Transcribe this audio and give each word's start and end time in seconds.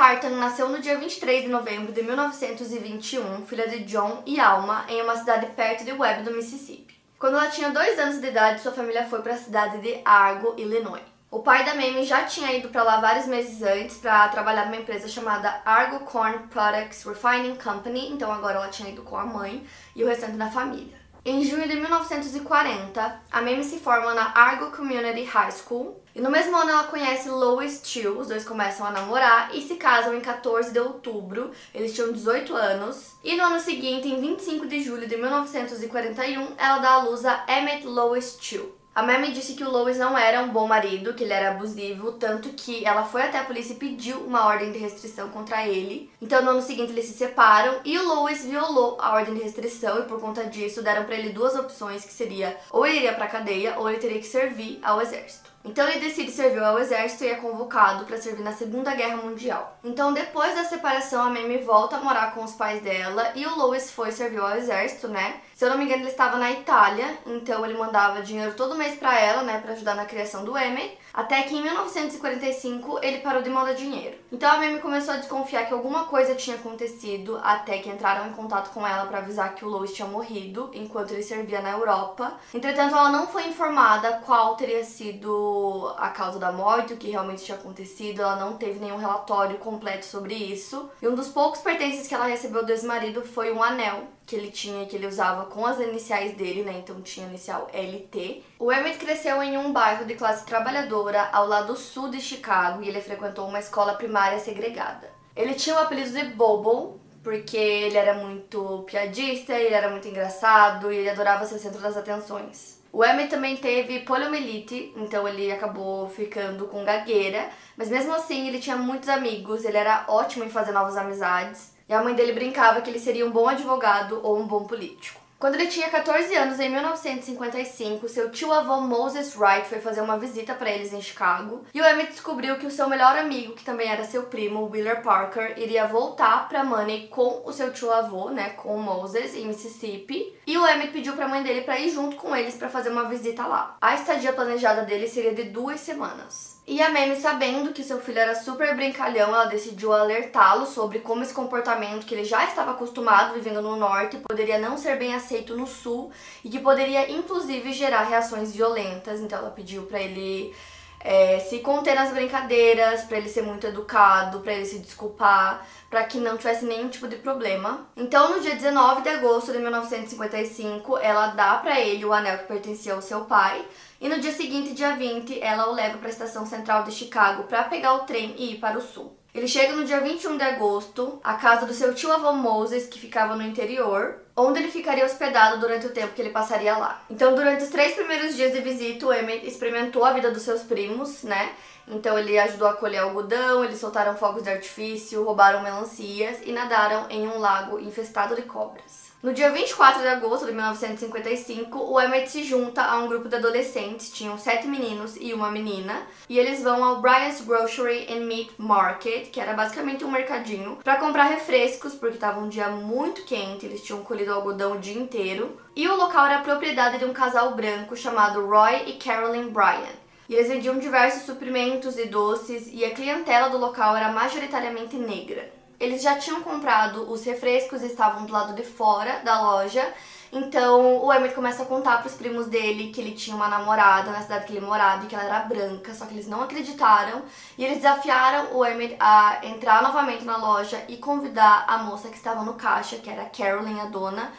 Carton 0.00 0.30
nasceu 0.30 0.66
no 0.70 0.80
dia 0.80 0.96
23 0.96 1.42
de 1.42 1.48
novembro 1.48 1.92
de 1.92 2.02
1921, 2.02 3.44
filha 3.46 3.68
de 3.68 3.84
John 3.84 4.22
e 4.24 4.40
Alma, 4.40 4.86
em 4.88 5.02
uma 5.02 5.14
cidade 5.14 5.44
perto 5.48 5.84
de 5.84 5.92
Webb, 5.92 6.22
do 6.22 6.34
Mississippi. 6.34 6.98
Quando 7.18 7.36
ela 7.36 7.50
tinha 7.50 7.68
dois 7.68 7.98
anos 7.98 8.18
de 8.18 8.26
idade, 8.26 8.62
sua 8.62 8.72
família 8.72 9.04
foi 9.04 9.20
para 9.20 9.34
a 9.34 9.38
cidade 9.38 9.76
de 9.82 10.00
Argo, 10.02 10.54
Illinois. 10.56 11.02
O 11.30 11.40
pai 11.40 11.66
da 11.66 11.74
Mamie 11.74 12.04
já 12.04 12.24
tinha 12.24 12.50
ido 12.50 12.70
para 12.70 12.82
lá 12.82 12.98
vários 12.98 13.26
meses 13.26 13.62
antes 13.62 13.98
para 13.98 14.26
trabalhar 14.28 14.64
numa 14.64 14.80
empresa 14.80 15.06
chamada 15.06 15.60
Argo 15.66 16.00
Corn 16.06 16.48
Products 16.48 17.04
Refining 17.04 17.56
Company, 17.56 18.10
então 18.10 18.32
agora 18.32 18.56
ela 18.56 18.68
tinha 18.68 18.88
ido 18.88 19.02
com 19.02 19.18
a 19.18 19.26
mãe 19.26 19.66
e 19.94 20.02
o 20.02 20.08
restante 20.08 20.38
da 20.38 20.50
família. 20.50 20.99
Em 21.22 21.44
junho 21.44 21.68
de 21.68 21.76
1940, 21.76 23.20
a 23.30 23.42
Mamie 23.42 23.62
se 23.62 23.78
forma 23.78 24.14
na 24.14 24.32
Argo 24.34 24.74
Community 24.74 25.22
High 25.24 25.52
School 25.52 26.00
e 26.14 26.20
no 26.20 26.30
mesmo 26.30 26.56
ano 26.56 26.70
ela 26.70 26.84
conhece 26.84 27.28
Lois 27.28 27.82
Chiu, 27.84 28.18
os 28.18 28.28
dois 28.28 28.42
começam 28.42 28.86
a 28.86 28.90
namorar 28.90 29.54
e 29.54 29.60
se 29.60 29.74
casam 29.74 30.14
em 30.14 30.20
14 30.22 30.72
de 30.72 30.80
outubro, 30.80 31.50
eles 31.74 31.94
tinham 31.94 32.10
18 32.10 32.56
anos. 32.56 33.16
E 33.22 33.36
no 33.36 33.44
ano 33.44 33.60
seguinte, 33.60 34.08
em 34.08 34.18
25 34.18 34.66
de 34.66 34.82
julho 34.82 35.06
de 35.06 35.18
1941, 35.18 36.54
ela 36.56 36.78
dá 36.78 36.92
à 36.92 37.02
luz 37.02 37.22
a 37.26 37.44
Emmett 37.46 37.86
Lois 37.86 38.38
Chiu. 38.40 38.79
A 38.92 39.04
Mamie 39.04 39.32
disse 39.32 39.54
que 39.54 39.62
o 39.62 39.70
Lois 39.70 39.98
não 39.98 40.18
era 40.18 40.42
um 40.42 40.48
bom 40.48 40.66
marido, 40.66 41.14
que 41.14 41.22
ele 41.22 41.32
era 41.32 41.52
abusivo, 41.52 42.12
tanto 42.12 42.48
que 42.50 42.84
ela 42.84 43.04
foi 43.04 43.22
até 43.22 43.38
a 43.38 43.44
polícia 43.44 43.72
e 43.72 43.76
pediu 43.76 44.18
uma 44.18 44.46
ordem 44.46 44.72
de 44.72 44.78
restrição 44.78 45.28
contra 45.28 45.64
ele. 45.66 46.10
Então 46.20 46.42
no 46.42 46.50
ano 46.50 46.62
seguinte 46.62 46.90
eles 46.90 47.04
se 47.04 47.12
separam 47.12 47.80
e 47.84 47.96
o 47.96 48.06
Lois 48.06 48.44
violou 48.44 48.98
a 49.00 49.14
ordem 49.14 49.34
de 49.34 49.42
restrição 49.42 50.00
e 50.00 50.06
por 50.06 50.20
conta 50.20 50.44
disso 50.44 50.82
deram 50.82 51.04
para 51.04 51.14
ele 51.14 51.30
duas 51.30 51.54
opções 51.54 52.04
que 52.04 52.12
seria 52.12 52.56
ou 52.68 52.84
ele 52.84 52.98
iria 52.98 53.14
para 53.14 53.28
cadeia 53.28 53.78
ou 53.78 53.88
ele 53.88 53.98
teria 53.98 54.18
que 54.18 54.26
servir 54.26 54.80
ao 54.82 55.00
exército. 55.00 55.49
Então 55.64 55.86
ele 55.86 56.00
decide 56.00 56.30
servir 56.30 56.62
ao 56.62 56.78
exército 56.78 57.24
e 57.24 57.28
é 57.28 57.34
convocado 57.34 58.04
para 58.04 58.20
servir 58.20 58.42
na 58.42 58.52
Segunda 58.52 58.94
Guerra 58.94 59.16
Mundial. 59.16 59.78
Então 59.84 60.12
depois 60.12 60.54
da 60.54 60.64
separação, 60.64 61.22
a 61.22 61.30
Mamie 61.30 61.58
volta 61.58 61.96
a 61.96 62.00
morar 62.00 62.32
com 62.34 62.42
os 62.42 62.52
pais 62.52 62.82
dela 62.82 63.30
e 63.34 63.46
o 63.46 63.56
Louis 63.56 63.90
foi 63.90 64.10
servir 64.10 64.40
ao 64.40 64.56
exército, 64.56 65.06
né? 65.08 65.40
Se 65.54 65.64
eu 65.66 65.70
não 65.70 65.76
me 65.76 65.84
engano, 65.84 66.02
ele 66.02 66.10
estava 66.10 66.38
na 66.38 66.50
Itália, 66.50 67.18
então 67.26 67.64
ele 67.64 67.76
mandava 67.76 68.22
dinheiro 68.22 68.54
todo 68.54 68.74
mês 68.74 68.98
para 68.98 69.20
ela, 69.20 69.42
né, 69.42 69.60
para 69.60 69.72
ajudar 69.72 69.94
na 69.94 70.06
criação 70.06 70.44
do 70.44 70.56
Emmett. 70.56 70.96
Até 71.12 71.42
que 71.42 71.56
em 71.56 71.62
1945 71.62 73.00
ele 73.02 73.18
parou 73.18 73.42
de 73.42 73.50
mandar 73.50 73.74
dinheiro. 73.74 74.16
Então 74.32 74.50
a 74.50 74.58
Mamie 74.58 74.80
começou 74.80 75.14
a 75.14 75.16
desconfiar 75.16 75.66
que 75.66 75.72
alguma 75.72 76.04
coisa 76.04 76.34
tinha 76.34 76.56
acontecido, 76.56 77.40
até 77.42 77.78
que 77.78 77.88
entraram 77.88 78.28
em 78.28 78.32
contato 78.32 78.72
com 78.72 78.86
ela 78.86 79.06
para 79.06 79.18
avisar 79.18 79.54
que 79.54 79.64
o 79.64 79.68
Louis 79.68 79.92
tinha 79.92 80.06
morrido 80.06 80.70
enquanto 80.72 81.12
ele 81.12 81.22
servia 81.22 81.60
na 81.60 81.70
Europa. 81.70 82.34
Entretanto, 82.54 82.94
ela 82.94 83.10
não 83.10 83.26
foi 83.26 83.48
informada 83.48 84.20
qual 84.24 84.56
teria 84.56 84.84
sido 84.84 85.92
a 85.98 86.08
causa 86.08 86.38
da 86.38 86.52
morte, 86.52 86.94
o 86.94 86.96
que 86.96 87.10
realmente 87.10 87.44
tinha 87.44 87.58
acontecido. 87.58 88.22
Ela 88.22 88.36
não 88.36 88.56
teve 88.56 88.78
nenhum 88.78 88.96
relatório 88.96 89.58
completo 89.58 90.06
sobre 90.06 90.34
isso. 90.34 90.90
E 91.02 91.08
um 91.08 91.14
dos 91.14 91.28
poucos 91.28 91.60
pertences 91.60 92.06
que 92.06 92.14
ela 92.14 92.26
recebeu 92.26 92.64
do 92.64 92.72
ex-marido 92.72 93.22
foi 93.22 93.52
um 93.52 93.62
anel 93.62 94.04
que 94.26 94.36
ele 94.36 94.50
tinha, 94.50 94.86
que 94.86 94.96
ele 94.96 95.06
usava 95.06 95.46
com 95.46 95.66
as 95.66 95.80
iniciais 95.80 96.34
dele, 96.34 96.62
né? 96.62 96.78
Então 96.78 97.00
tinha 97.02 97.26
inicial 97.26 97.68
LT. 97.72 98.44
O 98.58 98.72
Emmett 98.72 98.98
cresceu 98.98 99.42
em 99.42 99.58
um 99.58 99.72
bairro 99.72 100.04
de 100.04 100.14
classe 100.14 100.46
trabalhadora 100.46 101.28
ao 101.32 101.46
lado 101.46 101.76
sul 101.76 102.08
de 102.08 102.20
Chicago 102.20 102.82
e 102.82 102.88
ele 102.88 103.00
frequentou 103.00 103.48
uma 103.48 103.58
escola 103.58 103.94
primária 103.94 104.38
segregada. 104.38 105.10
Ele 105.34 105.54
tinha 105.54 105.76
o 105.76 105.78
apelido 105.78 106.10
de 106.10 106.24
Bobo, 106.34 107.00
porque 107.22 107.56
ele 107.56 107.96
era 107.96 108.14
muito 108.14 108.84
piadista, 108.86 109.52
ele 109.54 109.74
era 109.74 109.90
muito 109.90 110.08
engraçado 110.08 110.92
e 110.92 110.96
ele 110.96 111.10
adorava 111.10 111.44
ser 111.44 111.58
centro 111.58 111.80
das 111.80 111.96
atenções. 111.96 112.79
O 112.92 113.04
Emmett 113.04 113.30
também 113.30 113.56
teve 113.56 114.00
poliomielite, 114.00 114.92
então 114.96 115.26
ele 115.26 115.52
acabou 115.52 116.08
ficando 116.08 116.66
com 116.66 116.84
gagueira, 116.84 117.48
mas 117.76 117.88
mesmo 117.88 118.12
assim 118.12 118.48
ele 118.48 118.58
tinha 118.58 118.76
muitos 118.76 119.08
amigos, 119.08 119.64
ele 119.64 119.76
era 119.76 120.04
ótimo 120.08 120.44
em 120.44 120.50
fazer 120.50 120.72
novas 120.72 120.96
amizades. 120.96 121.72
E 121.88 121.94
a 121.94 122.02
mãe 122.02 122.14
dele 122.14 122.32
brincava 122.32 122.80
que 122.80 122.90
ele 122.90 122.98
seria 122.98 123.24
um 123.24 123.30
bom 123.30 123.48
advogado 123.48 124.20
ou 124.22 124.38
um 124.38 124.46
bom 124.46 124.64
político. 124.64 125.20
Quando 125.40 125.54
ele 125.54 125.68
tinha 125.68 125.88
14 125.88 126.34
anos, 126.34 126.60
em 126.60 126.68
1955, 126.68 128.06
seu 128.10 128.30
tio-avô 128.30 128.82
Moses 128.82 129.34
Wright 129.34 129.66
foi 129.66 129.80
fazer 129.80 130.02
uma 130.02 130.18
visita 130.18 130.52
para 130.52 130.68
eles 130.70 130.92
em 130.92 131.00
Chicago, 131.00 131.64
e 131.72 131.80
o 131.80 131.84
Emmett 131.86 132.10
descobriu 132.10 132.58
que 132.58 132.66
o 132.66 132.70
seu 132.70 132.86
melhor 132.86 133.16
amigo, 133.16 133.54
que 133.54 133.64
também 133.64 133.88
era 133.88 134.04
seu 134.04 134.24
primo, 134.24 134.68
Wheeler 134.70 135.02
Parker, 135.02 135.54
iria 135.56 135.86
voltar 135.86 136.46
para 136.46 136.62
Money 136.62 137.08
com 137.08 137.40
o 137.46 137.54
seu 137.54 137.72
tio-avô, 137.72 138.28
né, 138.28 138.50
com 138.50 138.76
o 138.76 138.82
Moses 138.82 139.34
em 139.34 139.46
Mississippi, 139.46 140.36
e 140.46 140.58
o 140.58 140.68
Emmett 140.68 140.92
pediu 140.92 141.14
para 141.14 141.24
a 141.24 141.28
mãe 141.28 141.42
dele 141.42 141.62
para 141.62 141.80
ir 141.80 141.88
junto 141.88 142.16
com 142.16 142.36
eles 142.36 142.56
para 142.56 142.68
fazer 142.68 142.90
uma 142.90 143.08
visita 143.08 143.46
lá. 143.46 143.78
A 143.80 143.94
estadia 143.94 144.34
planejada 144.34 144.82
dele 144.82 145.08
seria 145.08 145.34
de 145.34 145.44
duas 145.44 145.80
semanas. 145.80 146.59
E 146.70 146.80
a 146.80 146.88
Mamie, 146.88 147.16
sabendo 147.16 147.72
que 147.72 147.82
seu 147.82 148.00
filho 148.00 148.20
era 148.20 148.32
super 148.32 148.76
brincalhão, 148.76 149.34
ela 149.34 149.46
decidiu 149.46 149.92
alertá-lo 149.92 150.64
sobre 150.64 151.00
como 151.00 151.20
esse 151.24 151.34
comportamento 151.34 152.06
que 152.06 152.14
ele 152.14 152.24
já 152.24 152.44
estava 152.44 152.70
acostumado 152.70 153.34
vivendo 153.34 153.60
no 153.60 153.74
norte 153.74 154.18
poderia 154.18 154.56
não 154.56 154.78
ser 154.78 154.96
bem 154.96 155.12
aceito 155.12 155.56
no 155.56 155.66
sul 155.66 156.12
e 156.44 156.48
que 156.48 156.60
poderia 156.60 157.10
inclusive 157.10 157.72
gerar 157.72 158.04
reações 158.04 158.54
violentas. 158.54 159.18
Então 159.18 159.40
ela 159.40 159.50
pediu 159.50 159.82
para 159.82 159.98
ele 160.00 160.54
é, 161.00 161.40
se 161.40 161.58
conter 161.58 161.96
nas 161.96 162.12
brincadeiras, 162.12 163.02
para 163.02 163.16
ele 163.16 163.28
ser 163.28 163.42
muito 163.42 163.66
educado, 163.66 164.38
para 164.38 164.52
ele 164.52 164.64
se 164.64 164.78
desculpar, 164.78 165.66
para 165.90 166.04
que 166.04 166.18
não 166.18 166.38
tivesse 166.38 166.64
nenhum 166.64 166.88
tipo 166.88 167.08
de 167.08 167.16
problema. 167.16 167.88
Então, 167.96 168.36
no 168.36 168.40
dia 168.40 168.54
19 168.54 169.02
de 169.02 169.08
agosto 169.08 169.50
de 169.50 169.58
1955, 169.58 170.96
ela 170.98 171.26
dá 171.28 171.56
para 171.56 171.80
ele 171.80 172.04
o 172.04 172.12
anel 172.12 172.38
que 172.38 172.44
pertencia 172.44 172.94
ao 172.94 173.02
seu 173.02 173.22
pai, 173.22 173.66
e 174.00 174.08
no 174.08 174.20
dia 174.20 174.32
seguinte, 174.32 174.72
dia 174.72 174.96
20, 174.96 175.42
ela 175.42 175.68
o 175.68 175.74
leva 175.74 175.98
para 175.98 176.06
a 176.06 176.12
estação 176.12 176.46
central 176.46 176.84
de 176.84 176.92
Chicago 176.92 177.42
para 177.42 177.64
pegar 177.64 177.94
o 177.94 178.04
trem 178.04 178.34
e 178.38 178.52
ir 178.52 178.58
para 178.58 178.78
o 178.78 178.80
sul. 178.80 179.16
Ele 179.34 179.46
chega 179.46 179.74
no 179.74 179.84
dia 179.84 180.00
21 180.00 180.36
de 180.36 180.42
agosto 180.42 181.20
à 181.22 181.34
casa 181.34 181.64
do 181.64 181.72
seu 181.72 181.94
tio 181.94 182.10
avô 182.10 182.32
Moses, 182.32 182.86
que 182.86 182.98
ficava 182.98 183.36
no 183.36 183.42
interior, 183.42 184.16
onde 184.36 184.58
ele 184.58 184.70
ficaria 184.70 185.04
hospedado 185.04 185.60
durante 185.60 185.86
o 185.86 185.90
tempo 185.90 186.14
que 186.14 186.22
ele 186.22 186.30
passaria 186.30 186.76
lá. 186.76 187.02
Então, 187.08 187.34
durante 187.34 187.62
os 187.62 187.70
três 187.70 187.94
primeiros 187.94 188.34
dias 188.34 188.52
de 188.52 188.60
visita, 188.60 189.06
o 189.06 189.12
Emmett 189.12 189.46
experimentou 189.46 190.04
a 190.04 190.12
vida 190.12 190.32
dos 190.32 190.42
seus 190.42 190.62
primos, 190.62 191.22
né? 191.22 191.52
Então, 191.90 192.18
ele 192.18 192.38
ajudou 192.38 192.68
a 192.68 192.74
colher 192.74 192.98
algodão, 192.98 193.64
eles 193.64 193.78
soltaram 193.78 194.16
fogos 194.16 194.42
de 194.42 194.50
artifício, 194.50 195.24
roubaram 195.24 195.62
melancias 195.62 196.38
e 196.44 196.52
nadaram 196.52 197.06
em 197.10 197.28
um 197.28 197.38
lago 197.38 197.78
infestado 197.78 198.34
de 198.34 198.42
cobras. 198.42 199.10
No 199.22 199.34
dia 199.34 199.50
24 199.50 200.00
de 200.00 200.08
agosto 200.08 200.46
de 200.46 200.52
1955, 200.52 201.78
o 201.78 202.00
Emmett 202.00 202.30
se 202.30 202.42
junta 202.42 202.82
a 202.82 202.96
um 202.96 203.06
grupo 203.06 203.28
de 203.28 203.36
adolescentes, 203.36 204.10
tinham 204.10 204.38
sete 204.38 204.66
meninos 204.66 205.14
e 205.20 205.34
uma 205.34 205.50
menina, 205.50 206.06
e 206.26 206.38
eles 206.38 206.62
vão 206.62 206.82
ao 206.82 207.02
Bryant's 207.02 207.42
Grocery 207.42 208.06
and 208.10 208.24
Meat 208.24 208.52
Market, 208.56 209.30
que 209.30 209.38
era 209.38 209.52
basicamente 209.52 210.06
um 210.06 210.10
mercadinho, 210.10 210.78
para 210.82 210.96
comprar 210.96 211.24
refrescos, 211.24 211.92
porque 211.94 212.14
estava 212.14 212.40
um 212.40 212.48
dia 212.48 212.70
muito 212.70 213.26
quente, 213.26 213.66
eles 213.66 213.82
tinham 213.82 214.02
colhido 214.02 214.32
algodão 214.32 214.72
o 214.72 214.80
dia 214.80 214.98
inteiro. 214.98 215.54
E 215.76 215.86
o 215.86 215.96
local 215.96 216.24
era 216.24 216.40
propriedade 216.40 216.96
de 216.96 217.04
um 217.04 217.12
casal 217.12 217.54
branco 217.54 217.94
chamado 217.94 218.46
Roy 218.46 218.84
e 218.86 218.92
Carolyn 218.94 219.50
Bryant. 219.50 220.00
E 220.30 220.34
eles 220.36 220.46
vendiam 220.46 220.78
diversos 220.78 221.24
suprimentos 221.24 221.98
e 221.98 222.06
doces, 222.06 222.68
e 222.72 222.84
a 222.84 222.94
clientela 222.94 223.50
do 223.50 223.58
local 223.58 223.96
era 223.96 224.12
majoritariamente 224.12 224.94
negra. 224.94 225.52
Eles 225.80 226.00
já 226.02 226.20
tinham 226.20 226.40
comprado 226.40 227.10
os 227.10 227.24
refrescos, 227.24 227.82
estavam 227.82 228.24
do 228.26 228.32
lado 228.32 228.54
de 228.54 228.62
fora 228.62 229.18
da 229.24 229.42
loja. 229.42 229.92
Então 230.32 231.04
o 231.04 231.12
Emmett 231.12 231.34
começa 231.34 231.64
a 231.64 231.66
contar 231.66 232.00
pros 232.00 232.14
primos 232.14 232.46
dele 232.46 232.92
que 232.92 233.00
ele 233.00 233.16
tinha 233.16 233.34
uma 233.34 233.48
namorada 233.48 234.12
na 234.12 234.22
cidade 234.22 234.44
que 234.44 234.52
ele 234.52 234.64
morava 234.64 235.02
e 235.02 235.08
que 235.08 235.16
ela 235.16 235.24
era 235.24 235.40
branca, 235.40 235.92
só 235.94 236.06
que 236.06 236.14
eles 236.14 236.28
não 236.28 236.44
acreditaram. 236.44 237.22
E 237.58 237.64
eles 237.64 237.78
desafiaram 237.78 238.56
o 238.56 238.64
Emmett 238.64 238.94
a 239.00 239.40
entrar 239.42 239.82
novamente 239.82 240.24
na 240.24 240.36
loja 240.36 240.80
e 240.86 240.98
convidar 240.98 241.64
a 241.66 241.78
moça 241.78 242.08
que 242.08 242.16
estava 242.16 242.44
no 242.44 242.54
caixa, 242.54 242.98
que 242.98 243.10
era 243.10 243.22
a 243.22 243.30
Carolyn, 243.30 243.80
a 243.80 243.86
dona, 243.86 244.32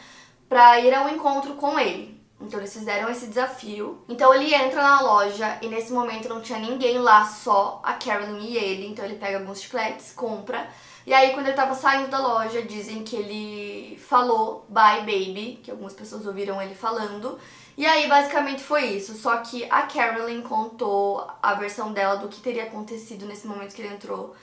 pra 0.48 0.80
ir 0.80 0.94
ao 0.94 1.10
encontro 1.10 1.52
com 1.56 1.78
ele. 1.78 2.21
Então 2.42 2.60
eles 2.60 2.72
fizeram 2.72 3.08
esse 3.08 3.26
desafio. 3.26 4.02
Então 4.08 4.34
ele 4.34 4.54
entra 4.54 4.82
na 4.82 5.00
loja 5.00 5.58
e 5.62 5.68
nesse 5.68 5.92
momento 5.92 6.28
não 6.28 6.40
tinha 6.40 6.58
ninguém 6.58 6.98
lá, 6.98 7.24
só 7.24 7.80
a 7.82 7.94
Carolyn 7.94 8.44
e 8.44 8.56
ele. 8.56 8.86
Então 8.88 9.04
ele 9.04 9.16
pega 9.16 9.38
alguns 9.38 9.60
chicletes, 9.62 10.12
compra 10.12 10.68
e 11.04 11.12
aí, 11.12 11.32
quando 11.32 11.46
ele 11.48 11.56
tava 11.56 11.74
saindo 11.74 12.08
da 12.08 12.18
loja, 12.18 12.62
dizem 12.62 13.02
que 13.02 13.16
ele 13.16 13.98
falou 13.98 14.64
bye 14.68 15.00
baby, 15.00 15.58
que 15.62 15.70
algumas 15.70 15.92
pessoas 15.92 16.26
ouviram 16.26 16.62
ele 16.62 16.76
falando. 16.76 17.38
E 17.76 17.84
aí, 17.84 18.08
basicamente 18.08 18.62
foi 18.62 18.84
isso. 18.84 19.14
Só 19.14 19.38
que 19.38 19.64
a 19.68 19.82
Carolyn 19.82 20.42
contou 20.42 21.26
a 21.42 21.54
versão 21.54 21.92
dela 21.92 22.16
do 22.16 22.28
que 22.28 22.40
teria 22.40 22.64
acontecido 22.64 23.26
nesse 23.26 23.48
momento 23.48 23.74
que 23.74 23.82
ele 23.82 23.94
entrou 23.94 24.34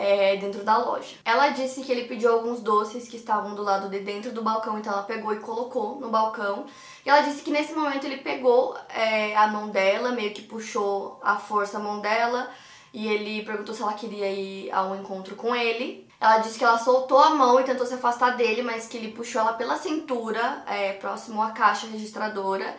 é, 0.00 0.36
dentro 0.36 0.64
da 0.64 0.78
loja. 0.78 1.14
Ela 1.24 1.50
disse 1.50 1.82
que 1.82 1.92
ele 1.92 2.08
pediu 2.08 2.32
alguns 2.32 2.60
doces 2.60 3.06
que 3.06 3.16
estavam 3.16 3.54
do 3.54 3.62
lado 3.62 3.90
de 3.90 3.98
dentro 3.98 4.32
do 4.32 4.42
balcão, 4.42 4.78
então 4.78 4.92
ela 4.92 5.02
pegou 5.02 5.34
e 5.34 5.40
colocou 5.40 6.00
no 6.00 6.08
balcão. 6.08 6.64
E 7.04 7.10
ela 7.10 7.20
disse 7.20 7.42
que 7.42 7.50
nesse 7.50 7.74
momento 7.74 8.04
ele 8.04 8.16
pegou 8.16 8.74
é, 8.88 9.36
a 9.36 9.46
mão 9.48 9.68
dela, 9.68 10.12
meio 10.12 10.32
que 10.32 10.42
puxou 10.42 11.20
a 11.22 11.36
força 11.36 11.76
a 11.76 11.80
mão 11.80 12.00
dela, 12.00 12.50
e 12.94 13.06
ele 13.06 13.44
perguntou 13.44 13.74
se 13.74 13.82
ela 13.82 13.92
queria 13.92 14.30
ir 14.30 14.70
a 14.72 14.82
um 14.84 14.98
encontro 14.98 15.36
com 15.36 15.54
ele. 15.54 16.08
Ela 16.18 16.38
disse 16.38 16.58
que 16.58 16.64
ela 16.64 16.78
soltou 16.78 17.18
a 17.18 17.30
mão 17.30 17.60
e 17.60 17.64
tentou 17.64 17.84
se 17.84 17.94
afastar 17.94 18.36
dele, 18.36 18.62
mas 18.62 18.86
que 18.86 18.96
ele 18.96 19.12
puxou 19.12 19.42
ela 19.42 19.52
pela 19.52 19.76
cintura, 19.76 20.64
é, 20.66 20.94
próximo 20.94 21.42
à 21.42 21.50
caixa 21.50 21.86
registradora, 21.86 22.74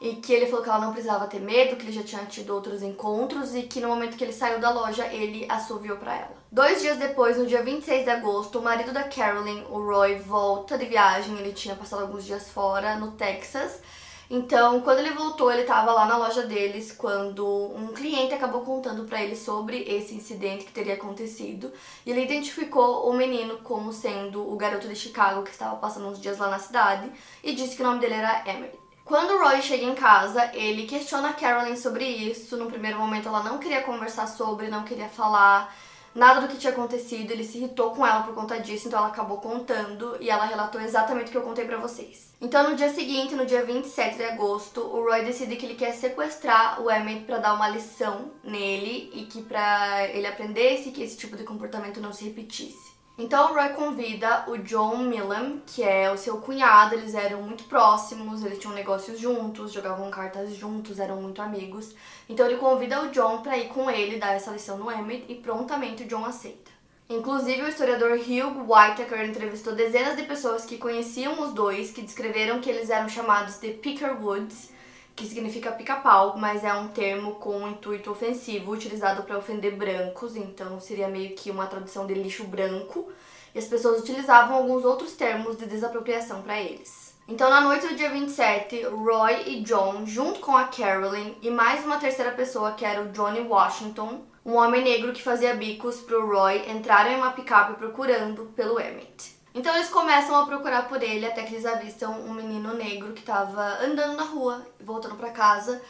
e 0.00 0.16
que 0.16 0.32
ele 0.32 0.46
falou 0.46 0.62
que 0.62 0.68
ela 0.68 0.80
não 0.80 0.92
precisava 0.92 1.26
ter 1.26 1.40
medo, 1.40 1.76
que 1.76 1.84
ele 1.84 1.92
já 1.92 2.02
tinha 2.02 2.24
tido 2.24 2.54
outros 2.54 2.82
encontros 2.82 3.54
e 3.54 3.62
que 3.62 3.80
no 3.80 3.88
momento 3.88 4.16
que 4.16 4.24
ele 4.24 4.32
saiu 4.32 4.58
da 4.58 4.70
loja, 4.70 5.06
ele 5.06 5.46
assoviou 5.48 5.96
para 5.96 6.14
ela. 6.14 6.36
Dois 6.50 6.80
dias 6.80 6.98
depois, 6.98 7.36
no 7.36 7.46
dia 7.46 7.62
26 7.62 8.04
de 8.04 8.10
agosto, 8.10 8.58
o 8.58 8.62
marido 8.62 8.92
da 8.92 9.04
Carolyn, 9.04 9.64
o 9.70 9.78
Roy, 9.78 10.16
volta 10.16 10.78
de 10.78 10.86
viagem. 10.86 11.38
Ele 11.38 11.52
tinha 11.52 11.74
passado 11.74 12.02
alguns 12.02 12.24
dias 12.24 12.48
fora, 12.48 12.96
no 12.96 13.12
Texas. 13.12 13.80
Então, 14.28 14.80
quando 14.80 14.98
ele 14.98 15.10
voltou, 15.10 15.52
ele 15.52 15.62
estava 15.62 15.92
lá 15.92 16.04
na 16.04 16.16
loja 16.16 16.42
deles 16.42 16.90
quando 16.90 17.46
um 17.46 17.88
cliente 17.88 18.34
acabou 18.34 18.62
contando 18.62 19.04
para 19.04 19.22
ele 19.22 19.36
sobre 19.36 19.82
esse 19.82 20.14
incidente 20.14 20.64
que 20.64 20.72
teria 20.72 20.94
acontecido. 20.94 21.72
E 22.04 22.10
ele 22.10 22.24
identificou 22.24 23.08
o 23.08 23.12
menino 23.12 23.58
como 23.58 23.92
sendo 23.92 24.52
o 24.52 24.56
garoto 24.56 24.88
de 24.88 24.96
Chicago 24.96 25.44
que 25.44 25.50
estava 25.50 25.76
passando 25.76 26.08
uns 26.08 26.20
dias 26.20 26.38
lá 26.38 26.48
na 26.48 26.58
cidade 26.58 27.10
e 27.42 27.54
disse 27.54 27.76
que 27.76 27.82
o 27.82 27.86
nome 27.86 28.00
dele 28.00 28.14
era 28.14 28.42
Emily. 28.48 28.85
Quando 29.06 29.38
Roy 29.38 29.62
chega 29.62 29.84
em 29.84 29.94
casa, 29.94 30.50
ele 30.52 30.84
questiona 30.84 31.28
a 31.28 31.32
Carolyn 31.32 31.76
sobre 31.76 32.04
isso. 32.04 32.56
No 32.56 32.66
primeiro 32.66 32.98
momento, 32.98 33.28
ela 33.28 33.40
não 33.40 33.58
queria 33.58 33.80
conversar 33.80 34.26
sobre, 34.26 34.66
não 34.66 34.82
queria 34.82 35.08
falar 35.08 35.72
nada 36.12 36.40
do 36.40 36.48
que 36.48 36.56
tinha 36.56 36.72
acontecido. 36.72 37.30
Ele 37.30 37.44
se 37.44 37.56
irritou 37.58 37.92
com 37.92 38.04
ela 38.04 38.24
por 38.24 38.34
conta 38.34 38.58
disso, 38.58 38.88
então 38.88 38.98
ela 38.98 39.06
acabou 39.06 39.38
contando 39.38 40.16
e 40.20 40.28
ela 40.28 40.44
relatou 40.44 40.80
exatamente 40.80 41.28
o 41.28 41.30
que 41.30 41.38
eu 41.38 41.42
contei 41.42 41.64
para 41.64 41.76
vocês. 41.76 42.34
Então, 42.40 42.68
no 42.68 42.74
dia 42.74 42.92
seguinte, 42.92 43.36
no 43.36 43.46
dia 43.46 43.64
27 43.64 44.16
de 44.16 44.24
agosto, 44.24 44.80
o 44.80 45.04
Roy 45.04 45.24
decide 45.24 45.54
que 45.54 45.66
ele 45.66 45.76
quer 45.76 45.92
sequestrar 45.92 46.82
o 46.82 46.90
Emmett 46.90 47.26
para 47.26 47.38
dar 47.38 47.54
uma 47.54 47.68
lição 47.68 48.32
nele 48.42 49.12
e 49.14 49.26
que 49.26 49.40
para 49.40 50.08
ele 50.08 50.26
aprendesse 50.26 50.90
que 50.90 51.04
esse 51.04 51.16
tipo 51.16 51.36
de 51.36 51.44
comportamento 51.44 52.00
não 52.00 52.12
se 52.12 52.24
repetisse. 52.24 52.95
Então 53.18 53.50
o 53.50 53.54
Roy 53.54 53.70
convida 53.70 54.44
o 54.46 54.58
John 54.58 54.98
Millam, 54.98 55.62
que 55.66 55.82
é 55.82 56.10
o 56.12 56.18
seu 56.18 56.36
cunhado, 56.36 56.94
eles 56.94 57.14
eram 57.14 57.40
muito 57.40 57.64
próximos, 57.64 58.44
eles 58.44 58.58
tinham 58.58 58.74
negócios 58.74 59.18
juntos, 59.18 59.72
jogavam 59.72 60.10
cartas 60.10 60.54
juntos, 60.54 60.98
eram 60.98 61.22
muito 61.22 61.40
amigos. 61.40 61.94
Então 62.28 62.44
ele 62.44 62.58
convida 62.58 63.02
o 63.02 63.08
John 63.08 63.38
para 63.38 63.56
ir 63.56 63.68
com 63.68 63.90
ele 63.90 64.18
dar 64.18 64.34
essa 64.34 64.50
lição 64.50 64.76
no 64.76 64.92
Emmett 64.92 65.24
e 65.32 65.36
prontamente 65.36 66.02
o 66.02 66.06
John 66.06 66.26
aceita. 66.26 66.70
Inclusive, 67.08 67.62
o 67.62 67.68
historiador 67.68 68.18
Hugh 68.18 68.66
Whitaker 68.68 69.24
entrevistou 69.24 69.74
dezenas 69.74 70.16
de 70.16 70.24
pessoas 70.24 70.66
que 70.66 70.76
conheciam 70.76 71.40
os 71.40 71.54
dois, 71.54 71.92
que 71.92 72.02
descreveram 72.02 72.60
que 72.60 72.68
eles 72.68 72.90
eram 72.90 73.08
chamados 73.08 73.58
de 73.58 73.70
Pickerwoods, 73.70 74.70
que 75.16 75.26
significa 75.26 75.72
pica-pau, 75.72 76.36
mas 76.36 76.62
é 76.62 76.72
um 76.74 76.88
termo 76.88 77.36
com 77.36 77.62
um 77.62 77.70
intuito 77.70 78.10
ofensivo 78.10 78.70
utilizado 78.70 79.22
para 79.22 79.38
ofender 79.38 79.74
brancos, 79.74 80.36
então 80.36 80.78
seria 80.78 81.08
meio 81.08 81.34
que 81.34 81.50
uma 81.50 81.66
tradução 81.66 82.06
de 82.06 82.12
lixo 82.12 82.44
branco. 82.44 83.10
E 83.54 83.58
as 83.58 83.64
pessoas 83.64 84.02
utilizavam 84.02 84.54
alguns 84.54 84.84
outros 84.84 85.12
termos 85.12 85.56
de 85.56 85.64
desapropriação 85.64 86.42
para 86.42 86.60
eles. 86.60 87.16
Então, 87.26 87.48
na 87.48 87.62
noite 87.62 87.88
do 87.88 87.96
dia 87.96 88.10
27, 88.10 88.82
Roy 88.82 89.42
e 89.46 89.62
John, 89.62 90.04
junto 90.04 90.38
com 90.40 90.54
a 90.54 90.64
Carolyn 90.64 91.34
e 91.40 91.50
mais 91.50 91.82
uma 91.84 91.96
terceira 91.96 92.32
pessoa 92.32 92.72
que 92.72 92.84
era 92.84 93.02
o 93.02 93.08
Johnny 93.08 93.40
Washington, 93.40 94.20
um 94.44 94.54
homem 94.54 94.84
negro 94.84 95.12
que 95.12 95.22
fazia 95.22 95.54
bicos 95.54 95.96
para 96.02 96.18
o 96.18 96.26
Roy, 96.26 96.70
entraram 96.70 97.10
em 97.10 97.16
uma 97.16 97.32
picape 97.32 97.74
procurando 97.78 98.52
pelo 98.54 98.78
Emmett. 98.78 99.35
Então 99.56 99.74
eles 99.74 99.88
começam 99.88 100.36
a 100.36 100.44
procurar 100.44 100.86
por 100.86 101.02
ele 101.02 101.24
até 101.24 101.42
que 101.42 101.54
eles 101.54 101.64
avistam 101.64 102.12
um 102.20 102.34
menino 102.34 102.74
negro 102.74 103.14
que 103.14 103.20
estava 103.20 103.82
andando 103.82 104.14
na 104.14 104.22
rua, 104.22 104.66
voltando 104.78 105.14
para 105.14 105.30
casa. 105.30 105.80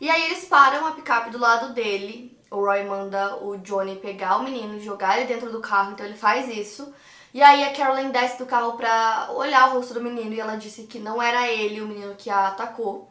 E 0.00 0.08
aí 0.08 0.26
eles 0.26 0.44
param 0.44 0.86
a 0.86 0.92
picape 0.92 1.30
do 1.30 1.38
lado 1.38 1.74
dele. 1.74 2.38
O 2.48 2.60
Roy 2.60 2.84
manda 2.84 3.34
o 3.42 3.58
Johnny 3.58 3.96
pegar 3.96 4.36
o 4.36 4.44
menino 4.44 4.76
e 4.76 4.84
jogar 4.84 5.18
ele 5.18 5.26
dentro 5.26 5.50
do 5.50 5.60
carro, 5.60 5.90
então 5.90 6.06
ele 6.06 6.16
faz 6.16 6.48
isso. 6.48 6.94
E 7.34 7.42
aí 7.42 7.64
a 7.64 7.72
Carolyn 7.72 8.10
desce 8.10 8.38
do 8.38 8.46
carro 8.46 8.74
pra 8.76 9.28
olhar 9.34 9.70
o 9.70 9.72
rosto 9.72 9.92
do 9.92 10.00
menino 10.00 10.32
e 10.32 10.38
ela 10.38 10.54
disse 10.54 10.84
que 10.84 11.00
não 11.00 11.20
era 11.20 11.48
ele 11.48 11.80
o 11.80 11.88
menino 11.88 12.14
que 12.14 12.30
a 12.30 12.46
atacou. 12.46 13.10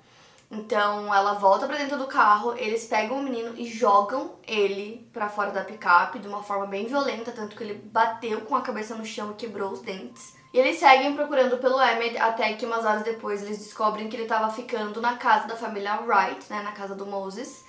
Então 0.56 1.14
ela 1.14 1.34
volta 1.34 1.68
para 1.68 1.78
dentro 1.78 1.98
do 1.98 2.08
carro, 2.08 2.56
eles 2.58 2.86
pegam 2.86 3.20
o 3.20 3.24
menino 3.24 3.54
e 3.58 3.66
jogam 3.66 4.36
ele 4.48 5.06
para 5.12 5.28
fora 5.28 5.52
da 5.52 5.66
picape 5.66 6.20
de 6.20 6.30
uma 6.30 6.42
forma 6.42 6.66
bem 6.66 6.86
violenta, 6.86 7.34
tanto 7.34 7.58
que 7.58 7.64
ele 7.64 7.74
bateu 7.74 8.42
com 8.42 8.56
a 8.56 8.62
cabeça 8.62 8.96
no 8.96 9.06
chão 9.06 9.32
e 9.32 9.36
quebrou 9.36 9.72
os 9.72 9.82
dentes. 9.82 10.34
E 10.54 10.58
eles 10.58 10.78
seguem 10.78 11.14
procurando 11.14 11.58
pelo 11.58 11.82
Emmett 11.82 12.18
até 12.18 12.54
que 12.54 12.66
umas 12.66 12.86
horas 12.86 13.04
depois 13.04 13.44
eles 13.44 13.58
descobrem 13.58 14.08
que 14.08 14.16
ele 14.16 14.24
estava 14.24 14.50
ficando 14.50 15.02
na 15.02 15.18
casa 15.18 15.46
da 15.46 15.58
família 15.58 16.00
Wright, 16.00 16.46
né, 16.50 16.62
na 16.62 16.72
casa 16.72 16.96
do 16.96 17.06
Moses. 17.06 17.66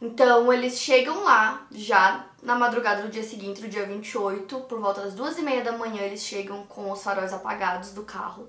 Então 0.00 0.50
eles 0.50 0.78
chegam 0.78 1.22
lá 1.22 1.66
já 1.70 2.24
na 2.42 2.54
madrugada 2.54 3.02
do 3.02 3.10
dia 3.10 3.22
seguinte, 3.22 3.60
do 3.60 3.68
dia 3.68 3.84
28, 3.84 4.60
por 4.60 4.80
volta 4.80 5.02
das 5.02 5.12
duas 5.12 5.36
e 5.36 5.42
meia 5.42 5.62
da 5.62 5.72
manhã, 5.72 6.00
eles 6.00 6.22
chegam 6.22 6.64
com 6.64 6.90
os 6.90 7.02
faróis 7.02 7.34
apagados 7.34 7.90
do 7.92 8.04
carro 8.04 8.48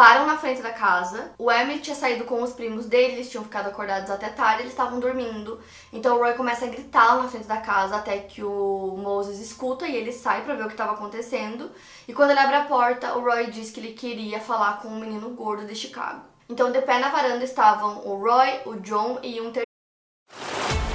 param 0.00 0.24
na 0.24 0.38
frente 0.38 0.62
da 0.62 0.72
casa. 0.72 1.32
O 1.36 1.52
Emmett 1.52 1.82
tinha 1.82 1.94
saído 1.94 2.24
com 2.24 2.42
os 2.42 2.54
primos 2.54 2.86
dele, 2.86 3.16
eles 3.16 3.30
tinham 3.30 3.44
ficado 3.44 3.66
acordados 3.66 4.10
até 4.10 4.30
tarde, 4.30 4.62
eles 4.62 4.72
estavam 4.72 4.98
dormindo. 4.98 5.60
Então 5.92 6.16
o 6.16 6.20
Roy 6.20 6.32
começa 6.32 6.64
a 6.64 6.68
gritar 6.68 7.16
lá 7.16 7.24
na 7.24 7.28
frente 7.28 7.46
da 7.46 7.58
casa 7.58 7.96
até 7.96 8.16
que 8.16 8.42
o 8.42 8.96
Moses 8.96 9.38
escuta 9.38 9.86
e 9.86 9.94
ele 9.94 10.10
sai 10.10 10.42
para 10.42 10.54
ver 10.54 10.62
o 10.62 10.68
que 10.68 10.72
estava 10.72 10.92
acontecendo. 10.92 11.70
E 12.08 12.14
quando 12.14 12.30
ele 12.30 12.40
abre 12.40 12.56
a 12.56 12.64
porta, 12.64 13.14
o 13.14 13.20
Roy 13.20 13.50
diz 13.50 13.70
que 13.70 13.78
ele 13.78 13.92
queria 13.92 14.40
falar 14.40 14.80
com 14.80 14.88
um 14.88 14.98
menino 14.98 15.28
gordo 15.34 15.66
de 15.66 15.74
Chicago. 15.74 16.22
Então 16.48 16.72
de 16.72 16.80
pé 16.80 16.98
na 16.98 17.10
varanda 17.10 17.44
estavam 17.44 18.00
o 18.06 18.16
Roy, 18.16 18.58
o 18.64 18.76
John 18.76 19.18
e 19.22 19.38
um 19.38 19.52
terceiro. 19.52 19.66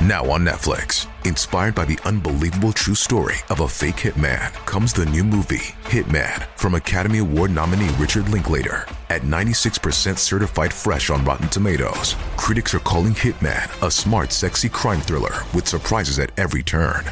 Now 0.02 0.30
on 0.30 0.44
Netflix, 0.44 1.08
inspired 1.24 1.74
by 1.74 1.86
the 1.86 1.98
unbelievable 2.06 2.72
true 2.72 2.94
story 2.94 3.38
of 3.50 3.60
a 3.60 3.68
fake 3.68 3.96
hitman, 3.96 4.52
comes 4.66 4.94
the 4.94 5.06
new 5.06 5.24
movie, 5.24 5.74
Hitman, 5.86 6.46
from 6.58 6.76
Academy 6.76 7.20
Award 7.20 7.52
nominee 7.52 7.90
Richard 7.98 8.30
Linklater. 8.30 8.86
At 9.16 9.22
96% 9.22 10.18
certified 10.18 10.74
fresh 10.74 11.10
on 11.10 11.24
Rotten 11.24 11.48
Tomatoes, 11.48 12.18
critics 12.36 12.74
are 12.74 12.80
calling 12.80 13.14
Hitman 13.14 13.72
a 13.82 13.90
smart, 13.90 14.34
sexy 14.34 14.68
crime 14.68 15.00
thriller 15.00 15.32
with 15.54 15.70
surprises 15.70 16.20
at 16.20 16.38
every 16.38 16.62
turn. 16.62 17.06